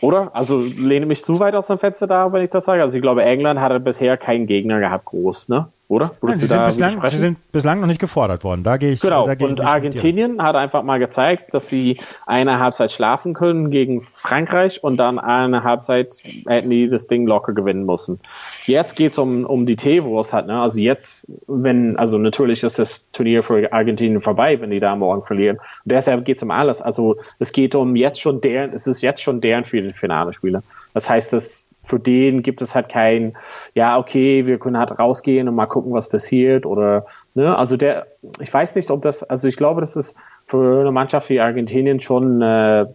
oder? 0.00 0.34
Also 0.34 0.58
lehne 0.60 1.06
mich 1.06 1.24
zu 1.24 1.38
weit 1.38 1.54
aus 1.54 1.68
dem 1.68 1.78
Fenster 1.78 2.06
da, 2.06 2.32
wenn 2.32 2.44
ich 2.44 2.50
das 2.50 2.64
sage. 2.64 2.82
Also 2.82 2.96
ich 2.96 3.02
glaube, 3.02 3.24
England 3.24 3.60
hatte 3.60 3.80
bisher 3.80 4.16
keinen 4.16 4.46
Gegner 4.46 4.80
gehabt, 4.80 5.06
groß, 5.06 5.48
ne? 5.48 5.72
Oder? 5.92 6.12
Nein, 6.22 6.38
sie, 6.38 6.46
sind 6.46 6.64
bislang, 6.64 7.10
sie, 7.10 7.16
sind 7.18 7.52
bislang, 7.52 7.80
noch 7.80 7.86
nicht 7.86 8.00
gefordert 8.00 8.44
worden. 8.44 8.62
Da 8.62 8.78
gehe 8.78 8.92
ich. 8.92 9.00
Genau. 9.00 9.26
Gehe 9.26 9.46
und 9.46 9.60
ich 9.60 9.66
Argentinien 9.66 10.42
hat 10.42 10.56
einfach 10.56 10.82
mal 10.82 10.98
gezeigt, 10.98 11.52
dass 11.52 11.68
sie 11.68 12.00
eine 12.26 12.58
Halbzeit 12.58 12.90
schlafen 12.92 13.34
können 13.34 13.70
gegen 13.70 14.02
Frankreich 14.02 14.82
und 14.82 14.96
dann 14.96 15.18
eine 15.18 15.62
Halbzeit 15.64 16.14
hätten 16.46 16.70
die 16.70 16.88
das 16.88 17.06
Ding 17.06 17.26
locker 17.26 17.52
gewinnen 17.52 17.84
müssen. 17.84 18.20
Jetzt 18.66 18.96
geht's 18.96 19.18
um, 19.18 19.44
um 19.44 19.66
die 19.66 19.76
Teewurst 19.76 20.32
halt, 20.32 20.46
ne? 20.46 20.60
Also 20.60 20.78
jetzt, 20.78 21.26
wenn, 21.46 21.96
also 21.98 22.16
natürlich 22.16 22.62
ist 22.62 22.78
das 22.78 23.10
Turnier 23.12 23.42
für 23.42 23.70
Argentinien 23.72 24.22
vorbei, 24.22 24.60
wenn 24.60 24.70
die 24.70 24.80
da 24.80 24.96
morgen 24.96 25.24
verlieren. 25.24 25.58
Und 25.58 25.92
deshalb 25.92 26.24
geht's 26.24 26.42
um 26.42 26.50
alles. 26.50 26.80
Also 26.80 27.16
es 27.38 27.52
geht 27.52 27.74
um 27.74 27.96
jetzt 27.96 28.20
schon 28.20 28.40
deren, 28.40 28.72
es 28.72 28.86
ist 28.86 29.02
jetzt 29.02 29.22
schon 29.22 29.40
deren 29.40 29.64
Finale 29.64 30.32
Spiele. 30.32 30.62
Das 30.94 31.08
heißt, 31.08 31.32
dass 31.32 31.61
für 31.84 31.98
den 31.98 32.42
gibt 32.42 32.62
es 32.62 32.74
halt 32.74 32.88
kein, 32.88 33.36
ja, 33.74 33.98
okay, 33.98 34.46
wir 34.46 34.58
können 34.58 34.78
halt 34.78 34.98
rausgehen 34.98 35.48
und 35.48 35.54
mal 35.54 35.66
gucken, 35.66 35.92
was 35.92 36.08
passiert 36.08 36.64
oder, 36.64 37.06
ne, 37.34 37.56
also 37.56 37.76
der, 37.76 38.06
ich 38.40 38.52
weiß 38.52 38.74
nicht, 38.74 38.90
ob 38.90 39.02
das, 39.02 39.22
also 39.22 39.48
ich 39.48 39.56
glaube, 39.56 39.80
dass 39.80 39.96
es 39.96 40.14
für 40.46 40.80
eine 40.80 40.92
Mannschaft 40.92 41.28
wie 41.28 41.40
Argentinien 41.40 42.00
schon 42.00 42.40
äh, 42.42 42.86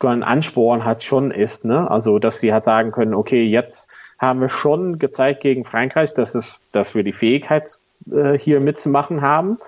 ein 0.00 0.22
Ansporn 0.22 0.84
hat, 0.84 1.02
schon 1.02 1.30
ist, 1.30 1.64
ne, 1.64 1.90
also 1.90 2.18
dass 2.18 2.40
sie 2.40 2.52
halt 2.52 2.64
sagen 2.64 2.92
können, 2.92 3.14
okay, 3.14 3.44
jetzt 3.44 3.88
haben 4.18 4.40
wir 4.40 4.48
schon 4.48 4.98
gezeigt 4.98 5.40
gegen 5.40 5.64
Frankreich, 5.64 6.12
dass 6.14 6.34
es, 6.34 6.64
dass 6.72 6.94
wir 6.94 7.04
die 7.04 7.12
Fähigkeit 7.12 7.78
äh, 8.10 8.38
hier 8.38 8.60
mitzumachen 8.60 9.22
haben. 9.22 9.58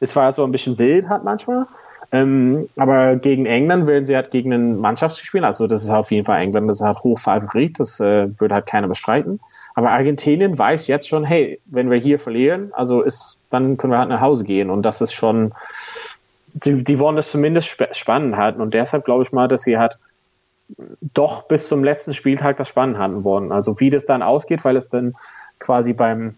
Es 0.00 0.14
war 0.14 0.30
so 0.32 0.44
ein 0.44 0.52
bisschen 0.52 0.78
wild 0.78 1.08
halt 1.08 1.24
manchmal, 1.24 1.66
ähm, 2.12 2.68
aber 2.76 3.16
gegen 3.16 3.46
England 3.46 3.86
werden 3.86 4.06
sie 4.06 4.16
halt 4.16 4.30
gegen 4.30 4.52
einen 4.52 4.78
Mannschaft 4.78 5.18
spielen. 5.18 5.44
Also 5.44 5.66
das 5.66 5.82
ist 5.82 5.90
auf 5.90 6.10
jeden 6.10 6.26
Fall 6.26 6.40
England, 6.40 6.68
das 6.68 6.80
ist 6.80 6.86
halt 6.86 6.98
Hochfavorit, 6.98 7.78
das 7.78 8.00
äh, 8.00 8.28
würde 8.38 8.54
halt 8.54 8.66
keiner 8.66 8.88
bestreiten. 8.88 9.40
Aber 9.74 9.90
Argentinien 9.90 10.56
weiß 10.56 10.86
jetzt 10.86 11.08
schon, 11.08 11.24
hey, 11.24 11.60
wenn 11.66 11.90
wir 11.90 11.98
hier 11.98 12.20
verlieren, 12.20 12.72
also 12.74 13.02
ist, 13.02 13.38
dann 13.50 13.76
können 13.76 13.92
wir 13.92 13.98
halt 13.98 14.08
nach 14.08 14.20
Hause 14.20 14.44
gehen. 14.44 14.70
Und 14.70 14.82
das 14.82 15.00
ist 15.00 15.12
schon, 15.12 15.52
die, 16.52 16.84
die 16.84 16.98
wollen 16.98 17.16
das 17.16 17.30
zumindest 17.30 17.68
sp 17.74 17.90
spannend 17.92 18.36
halten. 18.36 18.60
Und 18.60 18.72
deshalb 18.74 19.04
glaube 19.04 19.24
ich 19.24 19.32
mal, 19.32 19.48
dass 19.48 19.62
sie 19.62 19.78
halt 19.78 19.98
doch 21.12 21.42
bis 21.42 21.68
zum 21.68 21.84
letzten 21.84 22.14
Spieltag 22.14 22.56
das 22.56 22.68
spannend 22.68 22.98
halten 22.98 23.24
wollen. 23.24 23.52
Also 23.52 23.78
wie 23.80 23.90
das 23.90 24.06
dann 24.06 24.22
ausgeht, 24.22 24.64
weil 24.64 24.76
es 24.76 24.88
dann 24.88 25.14
quasi 25.58 25.92
beim 25.92 26.36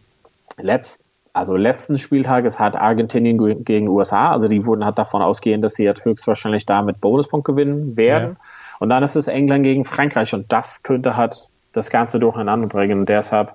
letzten 0.58 1.05
also 1.36 1.54
letzten 1.54 1.98
Spieltages 1.98 2.58
hat 2.58 2.76
Argentinien 2.76 3.62
gegen 3.64 3.88
USA, 3.88 4.32
also 4.32 4.48
die 4.48 4.64
wurden 4.64 4.84
halt 4.84 4.96
davon 4.96 5.20
ausgehen, 5.20 5.60
dass 5.60 5.74
sie 5.74 5.86
halt 5.86 6.04
höchstwahrscheinlich 6.04 6.64
da 6.64 6.80
mit 6.80 7.00
Bonuspunkt 7.00 7.46
gewinnen 7.46 7.96
werden. 7.96 8.36
Ja. 8.40 8.46
Und 8.78 8.88
dann 8.88 9.02
ist 9.02 9.16
es 9.16 9.26
England 9.26 9.64
gegen 9.64 9.84
Frankreich 9.84 10.32
und 10.34 10.50
das 10.50 10.82
könnte 10.82 11.16
halt 11.16 11.48
das 11.72 11.90
Ganze 11.90 12.18
durcheinander 12.18 12.68
bringen. 12.68 13.00
Und 13.00 13.08
deshalb 13.08 13.54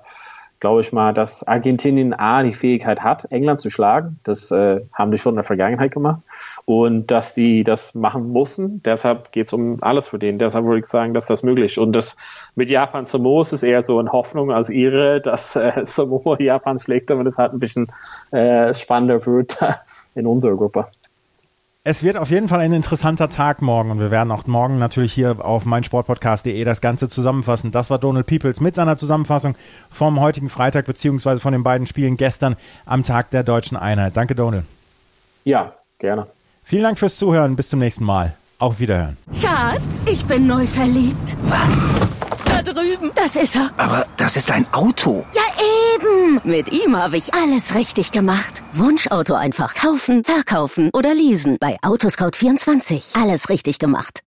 glaube 0.60 0.82
ich 0.82 0.92
mal, 0.92 1.12
dass 1.12 1.42
Argentinien 1.42 2.14
A 2.14 2.44
die 2.44 2.54
Fähigkeit 2.54 3.00
hat, 3.00 3.30
England 3.32 3.60
zu 3.60 3.68
schlagen. 3.68 4.20
Das 4.22 4.52
äh, 4.52 4.80
haben 4.92 5.10
die 5.10 5.18
schon 5.18 5.32
in 5.32 5.36
der 5.36 5.44
Vergangenheit 5.44 5.90
gemacht 5.90 6.22
und 6.64 7.10
dass 7.10 7.34
die 7.34 7.64
das 7.64 7.94
machen 7.94 8.28
mussten. 8.28 8.82
Deshalb 8.82 9.32
geht 9.32 9.48
es 9.48 9.52
um 9.52 9.82
alles 9.82 10.08
für 10.08 10.18
den. 10.18 10.38
Deshalb 10.38 10.64
würde 10.64 10.80
ich 10.80 10.86
sagen, 10.86 11.14
dass 11.14 11.26
das 11.26 11.42
möglich 11.42 11.72
ist. 11.72 11.78
Und 11.78 11.92
das 11.92 12.16
mit 12.54 12.70
Japan 12.70 13.06
Samoa 13.06 13.42
ist 13.42 13.62
eher 13.62 13.82
so 13.82 13.98
in 14.00 14.10
Hoffnung 14.10 14.52
als 14.52 14.68
ihre, 14.68 15.20
dass 15.24 15.56
äh, 15.56 15.84
Samoa 15.84 16.40
Japan 16.40 16.78
schlägt, 16.78 17.10
damit 17.10 17.26
es 17.26 17.38
halt 17.38 17.52
ein 17.52 17.58
bisschen 17.58 17.90
äh, 18.30 18.74
spannender 18.74 19.24
wird 19.26 19.58
in 20.14 20.26
unserer 20.26 20.56
Gruppe. 20.56 20.86
Es 21.84 22.04
wird 22.04 22.16
auf 22.16 22.30
jeden 22.30 22.46
Fall 22.46 22.60
ein 22.60 22.72
interessanter 22.72 23.28
Tag 23.28 23.60
morgen 23.60 23.90
und 23.90 23.98
wir 23.98 24.12
werden 24.12 24.30
auch 24.30 24.46
morgen 24.46 24.78
natürlich 24.78 25.12
hier 25.12 25.44
auf 25.44 25.64
meinsportpodcast.de 25.64 26.62
das 26.62 26.80
Ganze 26.80 27.08
zusammenfassen. 27.08 27.72
Das 27.72 27.90
war 27.90 27.98
Donald 27.98 28.28
Peoples 28.28 28.60
mit 28.60 28.76
seiner 28.76 28.96
Zusammenfassung 28.96 29.56
vom 29.90 30.20
heutigen 30.20 30.48
Freitag 30.48 30.86
beziehungsweise 30.86 31.40
von 31.40 31.52
den 31.52 31.64
beiden 31.64 31.88
Spielen 31.88 32.16
gestern 32.16 32.54
am 32.86 33.02
Tag 33.02 33.30
der 33.30 33.42
deutschen 33.42 33.76
Einheit. 33.76 34.16
Danke, 34.16 34.36
Donald. 34.36 34.64
Ja, 35.42 35.72
gerne. 35.98 36.28
Vielen 36.64 36.82
Dank 36.84 36.98
fürs 36.98 37.16
Zuhören. 37.16 37.56
Bis 37.56 37.68
zum 37.68 37.78
nächsten 37.80 38.04
Mal. 38.04 38.34
Auf 38.58 38.78
Wiederhören. 38.78 39.16
Schatz, 39.40 40.06
ich 40.06 40.24
bin 40.24 40.46
neu 40.46 40.66
verliebt. 40.66 41.36
Was? 41.44 41.88
Da 42.44 42.62
drüben. 42.62 43.10
Das 43.14 43.34
ist 43.36 43.56
er. 43.56 43.70
Aber 43.76 44.06
das 44.16 44.36
ist 44.36 44.50
ein 44.52 44.66
Auto. 44.72 45.26
Ja, 45.34 45.42
eben. 45.96 46.40
Mit 46.44 46.70
ihm 46.70 46.96
habe 46.96 47.16
ich 47.16 47.34
alles 47.34 47.74
richtig 47.74 48.12
gemacht. 48.12 48.62
Wunschauto 48.72 49.34
einfach 49.34 49.74
kaufen, 49.74 50.22
verkaufen 50.24 50.90
oder 50.92 51.12
leasen. 51.12 51.56
Bei 51.60 51.76
Autoscout24. 51.82 53.20
Alles 53.20 53.48
richtig 53.48 53.78
gemacht. 53.80 54.20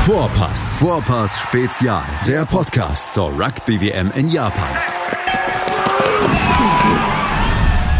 Vorpass. 0.00 0.74
Vorpass 0.78 1.40
Spezial. 1.40 2.04
Der 2.26 2.44
Podcast 2.44 3.14
zur 3.14 3.30
Rugby 3.30 3.80
WM 3.80 4.12
in 4.14 4.28
Japan. 4.28 4.76